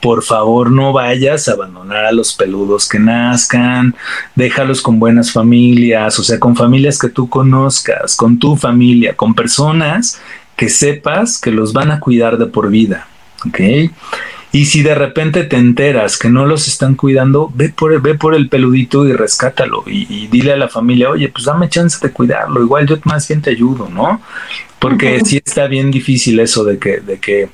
Por 0.00 0.22
favor, 0.22 0.70
no 0.70 0.92
vayas 0.92 1.48
a 1.48 1.52
abandonar 1.52 2.04
a 2.04 2.12
los 2.12 2.32
peludos 2.34 2.88
que 2.88 2.98
nazcan, 2.98 3.94
déjalos 4.34 4.82
con 4.82 4.98
buenas 4.98 5.32
familias, 5.32 6.18
o 6.18 6.22
sea, 6.22 6.38
con 6.38 6.56
familias 6.56 6.98
que 6.98 7.08
tú 7.08 7.28
conozcas, 7.28 8.16
con 8.16 8.38
tu 8.38 8.56
familia, 8.56 9.16
con 9.16 9.34
personas 9.34 10.20
que 10.56 10.68
sepas 10.68 11.40
que 11.40 11.50
los 11.50 11.72
van 11.72 11.90
a 11.90 12.00
cuidar 12.00 12.36
de 12.38 12.46
por 12.46 12.70
vida, 12.70 13.06
¿ok? 13.46 13.60
Y 14.52 14.66
si 14.66 14.82
de 14.82 14.96
repente 14.96 15.44
te 15.44 15.56
enteras 15.56 16.18
que 16.18 16.28
no 16.28 16.44
los 16.44 16.66
están 16.66 16.96
cuidando, 16.96 17.52
ve 17.54 17.68
por, 17.68 17.92
el, 17.92 18.00
ve 18.00 18.16
por 18.16 18.34
el 18.34 18.48
peludito 18.48 19.06
y 19.06 19.12
rescátalo 19.12 19.84
y, 19.86 20.26
dile 20.26 20.52
a 20.52 20.56
la 20.56 20.68
familia, 20.68 21.10
oye, 21.10 21.28
pues 21.28 21.44
dame 21.44 21.68
chance 21.68 21.98
de 22.04 22.12
cuidarlo, 22.12 22.60
igual 22.60 22.86
yo 22.86 22.98
más 23.04 23.28
bien 23.28 23.40
te 23.40 23.50
ayudo, 23.50 23.88
¿no? 23.88 24.20
Porque 24.80 25.20
sí 25.24 25.40
está 25.44 25.68
bien 25.68 25.90
difícil 25.90 26.40
eso 26.40 26.64
de 26.64 26.78
que, 26.78 26.98
de 26.98 27.18
que, 27.18 27.48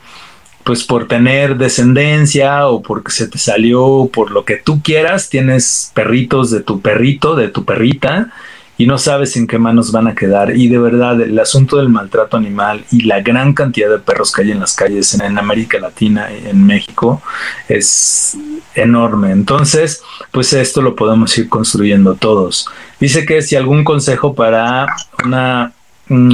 pues 0.66 0.82
por 0.82 1.06
tener 1.06 1.56
descendencia 1.56 2.66
o 2.66 2.82
porque 2.82 3.12
se 3.12 3.28
te 3.28 3.38
salió, 3.38 4.10
por 4.12 4.32
lo 4.32 4.44
que 4.44 4.56
tú 4.56 4.82
quieras, 4.82 5.30
tienes 5.30 5.92
perritos 5.94 6.50
de 6.50 6.60
tu 6.60 6.80
perrito, 6.80 7.36
de 7.36 7.46
tu 7.46 7.64
perrita, 7.64 8.32
y 8.76 8.86
no 8.86 8.98
sabes 8.98 9.36
en 9.36 9.46
qué 9.46 9.60
manos 9.60 9.92
van 9.92 10.08
a 10.08 10.16
quedar. 10.16 10.56
Y 10.56 10.66
de 10.66 10.78
verdad, 10.78 11.20
el 11.20 11.38
asunto 11.38 11.76
del 11.76 11.88
maltrato 11.88 12.36
animal 12.36 12.84
y 12.90 13.02
la 13.02 13.20
gran 13.20 13.54
cantidad 13.54 13.88
de 13.88 14.00
perros 14.00 14.32
que 14.32 14.42
hay 14.42 14.50
en 14.50 14.58
las 14.58 14.74
calles 14.74 15.14
en, 15.14 15.38
América 15.38 15.78
Latina, 15.78 16.28
en 16.32 16.66
México, 16.66 17.22
es 17.68 18.36
enorme. 18.74 19.30
Entonces, 19.30 20.02
pues 20.32 20.52
esto 20.52 20.82
lo 20.82 20.96
podemos 20.96 21.38
ir 21.38 21.48
construyendo 21.48 22.16
todos. 22.16 22.68
Dice 22.98 23.24
que 23.24 23.40
si 23.40 23.54
algún 23.54 23.84
consejo 23.84 24.34
para 24.34 24.88
una 25.24 25.75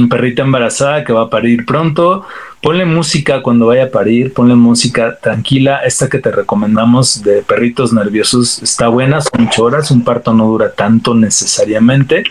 perrita 0.09 0.43
embarazada 0.43 1.03
que 1.03 1.13
va 1.13 1.23
a 1.23 1.29
parir 1.29 1.65
pronto, 1.65 2.25
Ponle 2.63 2.85
música 2.85 3.41
cuando 3.41 3.65
vaya 3.65 3.83
a 3.83 3.89
parir, 3.89 4.31
ponle 4.31 4.55
música 4.55 5.19
tranquila. 5.21 5.79
Esta 5.79 6.07
que 6.07 6.19
te 6.19 6.31
recomendamos 6.31 7.21
de 7.21 7.41
perritos 7.41 7.91
nerviosos 7.91 8.63
está 8.63 8.87
buena, 8.87 9.19
son 9.19 9.47
ocho 9.49 9.65
horas, 9.65 9.91
un 9.91 10.05
parto 10.05 10.33
no 10.33 10.47
dura 10.47 10.71
tanto 10.71 11.13
necesariamente. 11.13 12.23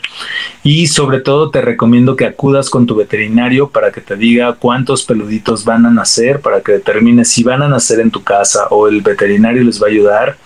Y 0.63 0.87
sobre 0.87 1.21
todo 1.21 1.51
te 1.51 1.61
recomiendo 1.61 2.17
que 2.17 2.25
acudas 2.25 2.71
con 2.71 2.87
tu 2.87 2.97
veterinario 2.97 3.69
para 3.69 3.93
que 3.93 4.01
te 4.01 4.17
diga 4.17 4.55
cuántos 4.55 5.05
peluditos 5.05 5.67
van 5.67 5.85
a 5.85 5.91
nacer, 5.91 6.41
para 6.41 6.63
que 6.63 6.73
determine 6.73 7.27
si 7.27 7.43
van 7.43 7.61
a 7.61 7.69
nacer 7.69 8.01
en 8.01 8.11
tu 8.11 8.23
casa 8.23 8.69
o 8.71 8.89
el 8.89 9.03
veterinario 9.03 9.63
les 9.63 9.83
va 9.83 9.89
a 9.89 9.91
ayudar, 9.91 10.39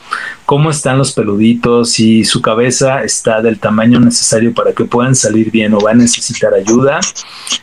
cómo 0.47 0.71
están 0.71 0.97
los 0.97 1.13
peluditos, 1.13 1.91
si 1.91 2.25
su 2.25 2.41
cabeza 2.41 3.03
está 3.03 3.43
del 3.43 3.59
tamaño 3.59 3.99
necesario 3.99 4.55
para 4.55 4.73
que 4.73 4.85
puedan 4.85 5.17
salir 5.17 5.51
bien 5.51 5.75
o 5.75 5.81
va 5.81 5.91
a 5.91 5.95
necesitar 5.95 6.55
ayuda. 6.55 7.01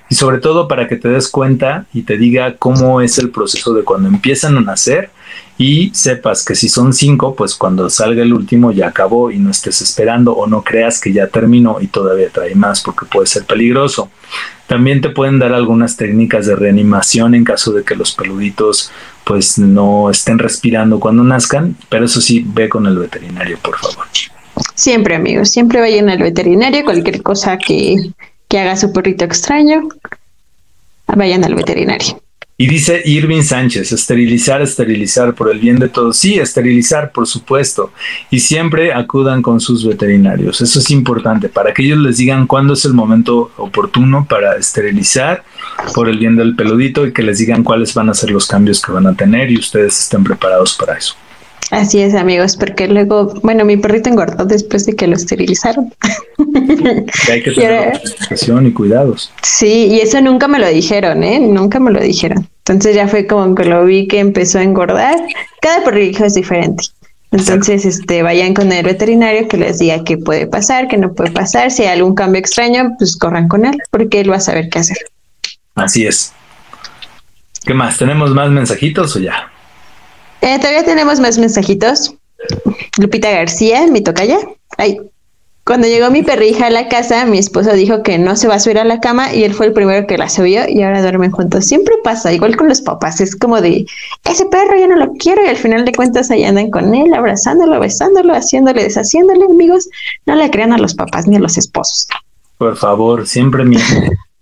Y 0.09 0.15
sobre 0.15 0.39
todo 0.39 0.67
para 0.67 0.87
que 0.87 0.97
te 0.97 1.07
des 1.07 1.29
cuenta 1.29 1.85
y 1.93 2.03
te 2.03 2.17
diga 2.17 2.57
cómo 2.57 3.01
es 3.01 3.17
el 3.17 3.31
proceso 3.31 3.73
de 3.73 3.83
cuando 3.83 4.09
empiezan 4.09 4.57
a 4.57 4.61
nacer 4.61 5.09
y 5.57 5.91
sepas 5.93 6.43
que 6.43 6.55
si 6.55 6.67
son 6.67 6.93
cinco, 6.93 7.35
pues 7.35 7.55
cuando 7.55 7.89
salga 7.89 8.23
el 8.23 8.33
último 8.33 8.71
ya 8.71 8.87
acabó 8.87 9.31
y 9.31 9.37
no 9.37 9.51
estés 9.51 9.81
esperando 9.81 10.33
o 10.33 10.47
no 10.47 10.63
creas 10.63 10.99
que 10.99 11.13
ya 11.13 11.27
terminó 11.27 11.77
y 11.79 11.87
todavía 11.87 12.29
trae 12.29 12.55
más 12.55 12.81
porque 12.81 13.05
puede 13.05 13.27
ser 13.27 13.45
peligroso. 13.45 14.09
También 14.67 15.01
te 15.01 15.09
pueden 15.09 15.39
dar 15.39 15.53
algunas 15.53 15.97
técnicas 15.97 16.47
de 16.47 16.55
reanimación 16.55 17.35
en 17.35 17.43
caso 17.43 17.71
de 17.71 17.83
que 17.83 17.95
los 17.95 18.13
peluditos 18.13 18.91
pues 19.23 19.59
no 19.59 20.09
estén 20.09 20.39
respirando 20.39 20.99
cuando 20.99 21.23
nazcan, 21.23 21.77
pero 21.89 22.05
eso 22.05 22.19
sí, 22.19 22.43
ve 22.45 22.67
con 22.67 22.87
el 22.87 22.97
veterinario, 22.97 23.57
por 23.59 23.77
favor. 23.77 24.05
Siempre, 24.75 25.15
amigos, 25.15 25.51
siempre 25.51 25.79
vayan 25.79 26.09
al 26.09 26.19
veterinario, 26.19 26.83
cualquier 26.83 27.21
cosa 27.21 27.57
que, 27.57 28.11
que 28.47 28.59
haga 28.59 28.75
su 28.75 28.91
perrito 28.91 29.25
extraño, 29.25 29.87
vayan 31.07 31.43
al 31.43 31.55
veterinario. 31.55 32.22
Y 32.55 32.67
dice 32.67 33.01
Irving 33.03 33.41
Sánchez, 33.41 33.91
esterilizar, 33.91 34.61
esterilizar 34.61 35.33
por 35.33 35.51
el 35.51 35.59
bien 35.59 35.79
de 35.79 35.89
todos. 35.89 36.17
Sí, 36.17 36.35
esterilizar, 36.35 37.11
por 37.11 37.25
supuesto. 37.25 37.91
Y 38.29 38.39
siempre 38.39 38.93
acudan 38.93 39.41
con 39.41 39.59
sus 39.59 39.85
veterinarios. 39.87 40.61
Eso 40.61 40.77
es 40.77 40.91
importante 40.91 41.49
para 41.49 41.73
que 41.73 41.83
ellos 41.83 41.97
les 41.97 42.17
digan 42.17 42.45
cuándo 42.45 42.73
es 42.73 42.85
el 42.85 42.93
momento 42.93 43.51
oportuno 43.57 44.27
para 44.29 44.55
esterilizar 44.55 45.43
por 45.95 46.07
el 46.07 46.19
bien 46.19 46.35
del 46.35 46.55
peludito 46.55 47.07
y 47.07 47.11
que 47.11 47.23
les 47.23 47.39
digan 47.39 47.63
cuáles 47.63 47.95
van 47.95 48.09
a 48.09 48.13
ser 48.13 48.29
los 48.29 48.45
cambios 48.45 48.81
que 48.81 48.91
van 48.91 49.07
a 49.07 49.15
tener 49.15 49.49
y 49.49 49.57
ustedes 49.57 49.99
estén 49.99 50.23
preparados 50.23 50.75
para 50.75 50.97
eso. 50.97 51.15
Así 51.71 52.01
es, 52.01 52.13
amigos, 52.13 52.55
porque 52.55 52.87
luego, 52.87 53.33
bueno, 53.41 53.65
mi 53.65 53.77
perrito 53.77 54.09
engordó 54.09 54.45
después 54.45 54.85
de 54.85 54.95
que 54.95 55.07
lo 55.07 55.15
esterilizaron. 55.15 55.93
hay 57.31 57.41
que 57.41 57.51
tener 57.55 58.01
y, 58.29 58.67
y 58.67 58.71
cuidados. 58.73 59.31
Sí, 59.41 59.87
y 59.87 59.99
eso 60.01 60.21
nunca 60.21 60.47
me 60.47 60.59
lo 60.59 60.67
dijeron, 60.67 61.23
¿eh? 61.23 61.39
Nunca 61.39 61.79
me 61.79 61.91
lo 61.91 61.99
dijeron. 61.99 62.47
Entonces 62.59 62.95
ya 62.95 63.07
fue 63.07 63.27
como 63.27 63.55
que 63.55 63.65
lo 63.65 63.85
vi 63.85 64.07
que 64.07 64.19
empezó 64.19 64.59
a 64.59 64.63
engordar. 64.63 65.15
Cada 65.61 65.83
perrito 65.83 66.25
es 66.25 66.35
diferente. 66.35 66.83
Entonces, 67.31 67.83
este, 67.85 68.21
vayan 68.21 68.53
con 68.53 68.71
el 68.71 68.85
veterinario 68.85 69.47
que 69.47 69.57
les 69.57 69.79
diga 69.79 70.03
qué 70.03 70.19
puede 70.19 70.45
pasar, 70.45 70.87
qué 70.87 70.97
no 70.97 71.13
puede 71.13 71.31
pasar. 71.31 71.71
Si 71.71 71.81
hay 71.81 71.89
algún 71.89 72.13
cambio 72.13 72.39
extraño, 72.39 72.93
pues 72.99 73.17
corran 73.17 73.47
con 73.47 73.65
él, 73.65 73.75
porque 73.89 74.21
él 74.21 74.31
va 74.31 74.35
a 74.35 74.39
saber 74.39 74.69
qué 74.69 74.79
hacer. 74.79 74.97
Así 75.73 76.05
es. 76.05 76.31
¿Qué 77.65 77.73
más? 77.73 77.97
¿Tenemos 77.97 78.31
más 78.31 78.51
mensajitos 78.51 79.15
o 79.15 79.19
ya? 79.19 79.52
Eh, 80.43 80.59
todavía 80.59 80.83
tenemos 80.83 81.21
más 81.21 81.37
mensajitos. 81.37 82.15
Lupita 82.99 83.31
García, 83.31 83.87
mi 83.87 84.01
tocaya. 84.01 84.37
Ay. 84.77 84.99
Cuando 85.65 85.87
llegó 85.87 86.11
mi 86.11 86.21
perrija 86.21 86.67
a 86.67 86.69
la 86.69 86.89
casa, 86.89 87.25
mi 87.25 87.37
esposo 87.37 87.71
dijo 87.71 88.03
que 88.03 88.17
no 88.17 88.35
se 88.35 88.49
va 88.49 88.55
a 88.55 88.59
subir 88.59 88.79
a 88.79 88.83
la 88.83 88.99
cama 88.99 89.33
y 89.33 89.45
él 89.45 89.53
fue 89.53 89.67
el 89.67 89.71
primero 89.71 90.05
que 90.05 90.17
la 90.17 90.27
subió 90.27 90.67
y 90.67 90.83
ahora 90.83 91.01
duermen 91.01 91.31
juntos. 91.31 91.65
Siempre 91.65 91.95
pasa, 92.03 92.33
igual 92.33 92.57
con 92.57 92.67
los 92.67 92.81
papás, 92.81 93.21
es 93.21 93.37
como 93.37 93.61
de, 93.61 93.85
ese 94.25 94.45
perro 94.47 94.77
yo 94.77 94.89
no 94.89 94.97
lo 94.97 95.13
quiero 95.13 95.41
y 95.41 95.47
al 95.47 95.55
final 95.55 95.85
de 95.85 95.93
cuentas 95.93 96.29
ahí 96.29 96.43
andan 96.43 96.69
con 96.69 96.93
él, 96.93 97.13
abrazándolo, 97.13 97.79
besándolo, 97.79 98.33
haciéndole, 98.35 98.83
deshaciéndole, 98.83 99.45
amigos. 99.45 99.87
No 100.25 100.35
le 100.35 100.51
crean 100.51 100.73
a 100.73 100.77
los 100.77 100.95
papás 100.95 101.27
ni 101.27 101.37
a 101.37 101.39
los 101.39 101.57
esposos. 101.57 102.09
Por 102.57 102.75
favor, 102.75 103.25
siempre 103.25 103.63
mi 103.63 103.77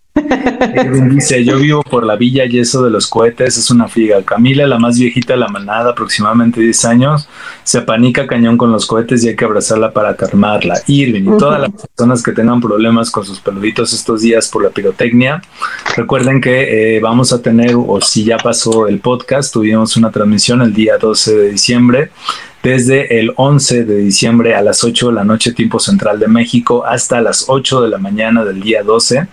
dice, 1.09 1.43
yo 1.45 1.57
vivo 1.57 1.83
por 1.83 2.05
la 2.05 2.15
villa 2.15 2.45
y 2.45 2.59
eso 2.59 2.83
de 2.83 2.89
los 2.89 3.07
cohetes 3.07 3.57
es 3.57 3.71
una 3.71 3.87
figa. 3.87 4.21
Camila, 4.23 4.67
la 4.67 4.77
más 4.77 4.99
viejita 4.99 5.33
de 5.33 5.39
la 5.39 5.47
manada, 5.47 5.91
aproximadamente 5.91 6.59
10 6.61 6.85
años, 6.85 7.29
se 7.63 7.79
apanica 7.79 8.27
cañón 8.27 8.57
con 8.57 8.71
los 8.71 8.85
cohetes 8.85 9.23
y 9.23 9.29
hay 9.29 9.35
que 9.35 9.45
abrazarla 9.45 9.91
para 9.91 10.15
calmarla. 10.15 10.81
Irving 10.87 11.23
y 11.23 11.37
todas 11.37 11.61
las 11.61 11.71
personas 11.71 12.23
que 12.23 12.33
tengan 12.33 12.59
problemas 12.59 13.09
con 13.09 13.25
sus 13.25 13.39
peluditos 13.39 13.93
estos 13.93 14.21
días 14.21 14.49
por 14.49 14.63
la 14.63 14.69
pirotecnia, 14.69 15.41
recuerden 15.95 16.41
que 16.41 16.97
eh, 16.97 16.99
vamos 16.99 17.31
a 17.31 17.41
tener, 17.41 17.75
o 17.75 17.99
si 18.01 18.25
ya 18.25 18.37
pasó 18.37 18.87
el 18.87 18.99
podcast, 18.99 19.53
tuvimos 19.53 19.95
una 19.95 20.11
transmisión 20.11 20.61
el 20.61 20.73
día 20.73 20.97
12 20.97 21.35
de 21.35 21.51
diciembre 21.51 22.11
desde 22.63 23.19
el 23.19 23.33
11 23.35 23.85
de 23.85 23.97
diciembre 23.97 24.55
a 24.55 24.61
las 24.61 24.83
8 24.83 25.09
de 25.09 25.13
la 25.13 25.23
noche 25.23 25.53
tiempo 25.53 25.79
central 25.79 26.19
de 26.19 26.27
México 26.27 26.85
hasta 26.85 27.21
las 27.21 27.45
8 27.47 27.81
de 27.81 27.89
la 27.89 27.97
mañana 27.97 28.43
del 28.45 28.61
día 28.61 28.83
12, 28.83 29.27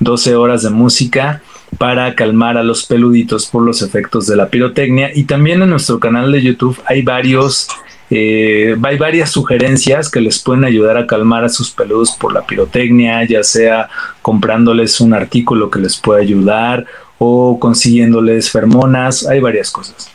12 0.00 0.36
horas 0.36 0.62
de 0.62 0.70
música 0.70 1.42
para 1.78 2.14
calmar 2.14 2.56
a 2.56 2.62
los 2.62 2.84
peluditos 2.84 3.46
por 3.46 3.62
los 3.62 3.82
efectos 3.82 4.26
de 4.26 4.36
la 4.36 4.48
pirotecnia 4.48 5.10
y 5.14 5.24
también 5.24 5.62
en 5.62 5.70
nuestro 5.70 5.98
canal 5.98 6.30
de 6.32 6.42
YouTube 6.42 6.78
hay 6.86 7.02
varios 7.02 7.68
eh, 8.08 8.76
hay 8.84 8.98
varias 8.98 9.30
sugerencias 9.30 10.10
que 10.10 10.20
les 10.20 10.38
pueden 10.38 10.64
ayudar 10.64 10.96
a 10.96 11.06
calmar 11.06 11.44
a 11.44 11.48
sus 11.48 11.72
peludos 11.72 12.12
por 12.12 12.32
la 12.32 12.46
pirotecnia, 12.46 13.24
ya 13.24 13.42
sea 13.42 13.88
comprándoles 14.22 15.00
un 15.00 15.12
artículo 15.12 15.70
que 15.70 15.80
les 15.80 15.96
pueda 15.96 16.20
ayudar 16.20 16.86
o 17.18 17.58
consiguiéndoles 17.58 18.50
fermonas, 18.50 19.26
hay 19.26 19.40
varias 19.40 19.72
cosas. 19.72 20.08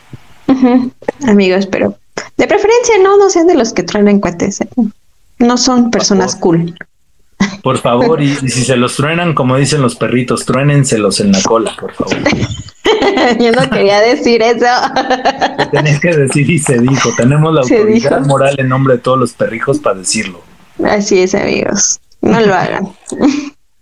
Amigos, 1.26 1.66
pero 1.66 1.98
de 2.36 2.46
preferencia 2.46 2.94
no, 3.02 3.16
no 3.16 3.30
sean 3.30 3.46
de 3.46 3.54
los 3.54 3.72
que 3.72 3.82
truenan 3.82 4.20
cuates. 4.20 4.60
¿eh? 4.60 4.68
No 5.38 5.56
son 5.56 5.90
personas 5.90 6.36
cool. 6.36 6.74
Por 7.62 7.78
favor, 7.78 8.22
y, 8.22 8.34
si 8.36 8.64
se 8.64 8.76
los 8.76 8.96
truenan, 8.96 9.34
como 9.34 9.56
dicen 9.56 9.82
los 9.82 9.96
perritos, 9.96 10.46
truénenselos 10.46 11.20
en 11.20 11.32
la 11.32 11.42
cola, 11.42 11.74
por 11.78 11.92
favor. 11.92 12.16
Yo 13.40 13.52
no 13.52 13.68
quería 13.68 14.00
decir 14.00 14.42
eso. 14.42 14.66
Tenés 15.72 16.00
que 16.00 16.16
decir 16.16 16.48
y 16.50 16.58
se 16.58 16.78
dijo. 16.78 17.10
Tenemos 17.16 17.52
la 17.52 17.60
autoridad 17.62 18.24
moral 18.26 18.54
en 18.58 18.68
nombre 18.68 18.94
de 18.94 19.00
todos 19.00 19.18
los 19.18 19.32
perrijos 19.32 19.78
para 19.78 19.98
decirlo. 19.98 20.40
Así 20.84 21.20
es, 21.20 21.34
amigos. 21.34 22.00
No 22.20 22.40
lo 22.40 22.54
hagan. 22.54 22.88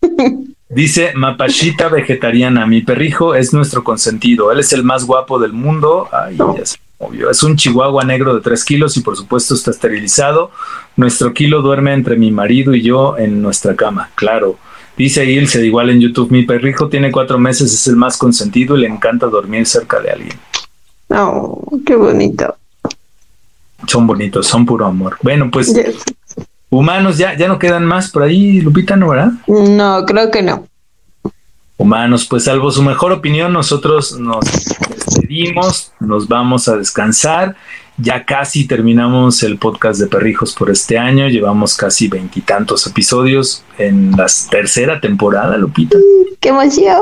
Dice 0.68 1.12
Mapachita 1.14 1.88
vegetariana, 1.88 2.64
mi 2.64 2.82
perrijo 2.82 3.34
es 3.34 3.52
nuestro 3.52 3.82
consentido, 3.82 4.52
él 4.52 4.60
es 4.60 4.72
el 4.72 4.84
más 4.84 5.04
guapo 5.04 5.40
del 5.40 5.52
mundo. 5.52 6.08
Ay, 6.12 6.36
ya 6.36 6.62
sé. 7.00 7.30
Es 7.30 7.42
un 7.42 7.56
chihuahua 7.56 8.04
negro 8.04 8.34
de 8.34 8.40
3 8.40 8.64
kilos 8.64 8.96
y 8.96 9.00
por 9.00 9.16
supuesto 9.16 9.54
está 9.54 9.70
esterilizado. 9.70 10.50
Nuestro 10.96 11.32
kilo 11.32 11.62
duerme 11.62 11.94
entre 11.94 12.16
mi 12.16 12.30
marido 12.30 12.74
y 12.74 12.82
yo 12.82 13.16
en 13.16 13.42
nuestra 13.42 13.74
cama, 13.74 14.10
claro. 14.14 14.58
Dice 14.96 15.24
Ilse, 15.24 15.64
igual 15.64 15.88
en 15.88 16.00
YouTube, 16.00 16.30
mi 16.30 16.42
perrijo 16.42 16.88
tiene 16.88 17.10
cuatro 17.10 17.38
meses, 17.38 17.72
es 17.72 17.86
el 17.86 17.96
más 17.96 18.18
consentido 18.18 18.76
y 18.76 18.82
le 18.82 18.88
encanta 18.88 19.26
dormir 19.28 19.64
cerca 19.66 19.98
de 20.00 20.10
alguien. 20.10 20.38
Oh, 21.08 21.66
qué 21.86 21.96
bonito. 21.96 22.56
Son 23.86 24.06
bonitos, 24.06 24.46
son 24.46 24.66
puro 24.66 24.84
amor. 24.84 25.16
Bueno, 25.22 25.50
pues 25.50 25.72
humanos 26.68 27.16
ya, 27.16 27.34
ya 27.36 27.48
no 27.48 27.58
quedan 27.58 27.86
más 27.86 28.10
por 28.10 28.24
ahí, 28.24 28.60
Lupita, 28.60 28.94
¿no, 28.94 29.08
verdad? 29.08 29.32
No, 29.46 30.04
creo 30.04 30.30
que 30.30 30.42
no. 30.42 30.66
Humanos, 31.80 32.26
pues 32.26 32.44
salvo 32.44 32.70
su 32.70 32.82
mejor 32.82 33.10
opinión, 33.10 33.54
nosotros 33.54 34.20
nos 34.20 34.44
despedimos, 34.44 35.92
nos 35.98 36.28
vamos 36.28 36.68
a 36.68 36.76
descansar. 36.76 37.56
Ya 37.96 38.26
casi 38.26 38.66
terminamos 38.66 39.42
el 39.42 39.56
podcast 39.56 39.98
de 39.98 40.06
Perrijos 40.06 40.54
por 40.54 40.70
este 40.70 40.98
año. 40.98 41.26
Llevamos 41.28 41.74
casi 41.74 42.06
veintitantos 42.06 42.86
episodios 42.86 43.64
en 43.78 44.10
la 44.10 44.26
tercera 44.50 45.00
temporada, 45.00 45.56
Lupita. 45.56 45.96
¡Qué 46.40 46.50
emoción! 46.50 47.00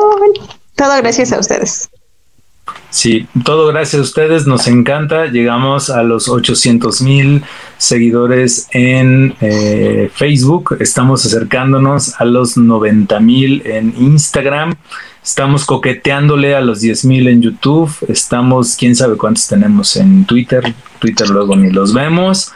Todo 0.76 0.96
gracias 0.98 1.32
a 1.32 1.40
ustedes. 1.40 1.90
Sí, 2.90 3.26
todo 3.44 3.66
gracias 3.66 4.00
a 4.00 4.02
ustedes, 4.02 4.46
nos 4.46 4.66
encanta. 4.66 5.26
Llegamos 5.26 5.90
a 5.90 6.02
los 6.02 6.28
800 6.28 7.02
mil 7.02 7.44
seguidores 7.76 8.66
en 8.70 9.34
eh, 9.40 10.10
Facebook, 10.14 10.78
estamos 10.80 11.24
acercándonos 11.26 12.18
a 12.18 12.24
los 12.24 12.56
90 12.56 13.20
mil 13.20 13.62
en 13.66 13.94
Instagram, 13.98 14.74
estamos 15.22 15.66
coqueteándole 15.66 16.56
a 16.56 16.62
los 16.62 16.80
10 16.80 17.04
mil 17.04 17.28
en 17.28 17.42
YouTube, 17.42 17.94
estamos, 18.08 18.74
quién 18.76 18.96
sabe 18.96 19.16
cuántos 19.16 19.46
tenemos 19.46 19.94
en 19.96 20.24
Twitter, 20.24 20.74
Twitter 20.98 21.28
luego 21.28 21.56
ni 21.56 21.70
los 21.70 21.92
vemos, 21.92 22.52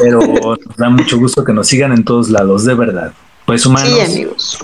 pero 0.00 0.20
nos 0.20 0.76
da 0.76 0.90
mucho 0.90 1.16
gusto 1.16 1.44
que 1.44 1.52
nos 1.52 1.68
sigan 1.68 1.92
en 1.92 2.02
todos 2.02 2.28
lados, 2.28 2.64
de 2.64 2.74
verdad. 2.74 3.12
Pues 3.46 3.64
humanos. 3.64 3.88
Sí, 3.88 4.00
amigos 4.00 4.58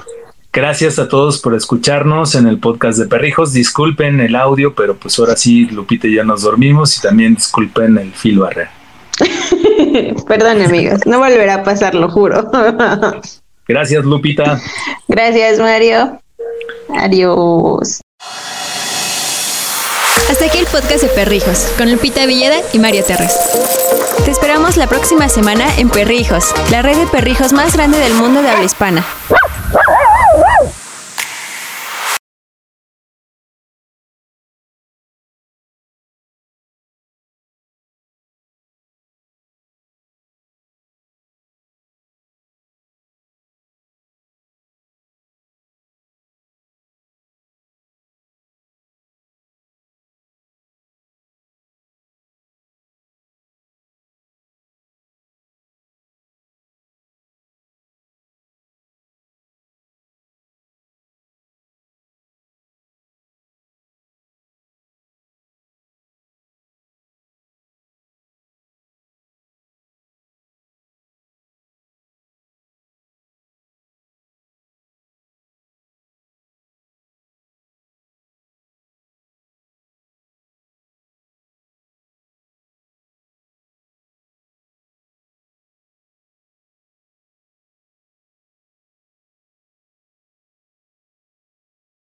Gracias 0.53 0.99
a 0.99 1.07
todos 1.07 1.41
por 1.41 1.55
escucharnos 1.55 2.35
en 2.35 2.49
el 2.49 2.59
podcast 2.59 2.99
de 2.99 3.07
Perrijos. 3.07 3.53
Disculpen 3.53 4.19
el 4.19 4.35
audio, 4.35 4.75
pero 4.75 4.97
pues 4.97 5.17
ahora 5.21 5.37
sí, 5.37 5.67
Lupita 5.67 6.09
y 6.09 6.17
ya 6.17 6.25
nos 6.25 6.43
dormimos 6.43 6.99
y 6.99 7.01
también 7.01 7.37
disculpen 7.37 7.97
el 7.99 8.13
filo 8.13 8.47
arre. 8.47 8.69
Perdón, 10.27 10.63
amigos, 10.63 11.07
no 11.07 11.21
volverá 11.21 11.57
a 11.57 11.63
pasar, 11.63 11.95
lo 11.95 12.11
juro. 12.11 12.51
Gracias, 13.69 14.05
Lupita. 14.05 14.61
Gracias, 15.07 15.61
Mario. 15.61 16.21
Adiós. 16.99 18.01
Hasta 20.29 20.47
aquí 20.47 20.59
el 20.59 20.67
podcast 20.67 21.03
de 21.03 21.09
Perrijos, 21.11 21.73
con 21.79 21.93
Lupita 21.93 22.27
Villeda 22.27 22.57
y 22.73 22.81
Mario 22.81 23.05
Terres. 23.05 23.37
Te 24.25 24.33
esperamos 24.33 24.77
la 24.77 24.89
próxima 24.89 25.29
semana 25.29 25.67
en 25.79 25.91
Perrijos, 25.91 26.53
la 26.73 26.83
red 26.83 26.97
de 26.97 27.07
perrijos 27.07 27.53
más 27.53 27.75
grande 27.75 27.99
del 27.99 28.15
mundo 28.15 28.43
de 28.43 28.49
habla 28.49 28.65
hispana. 28.65 29.05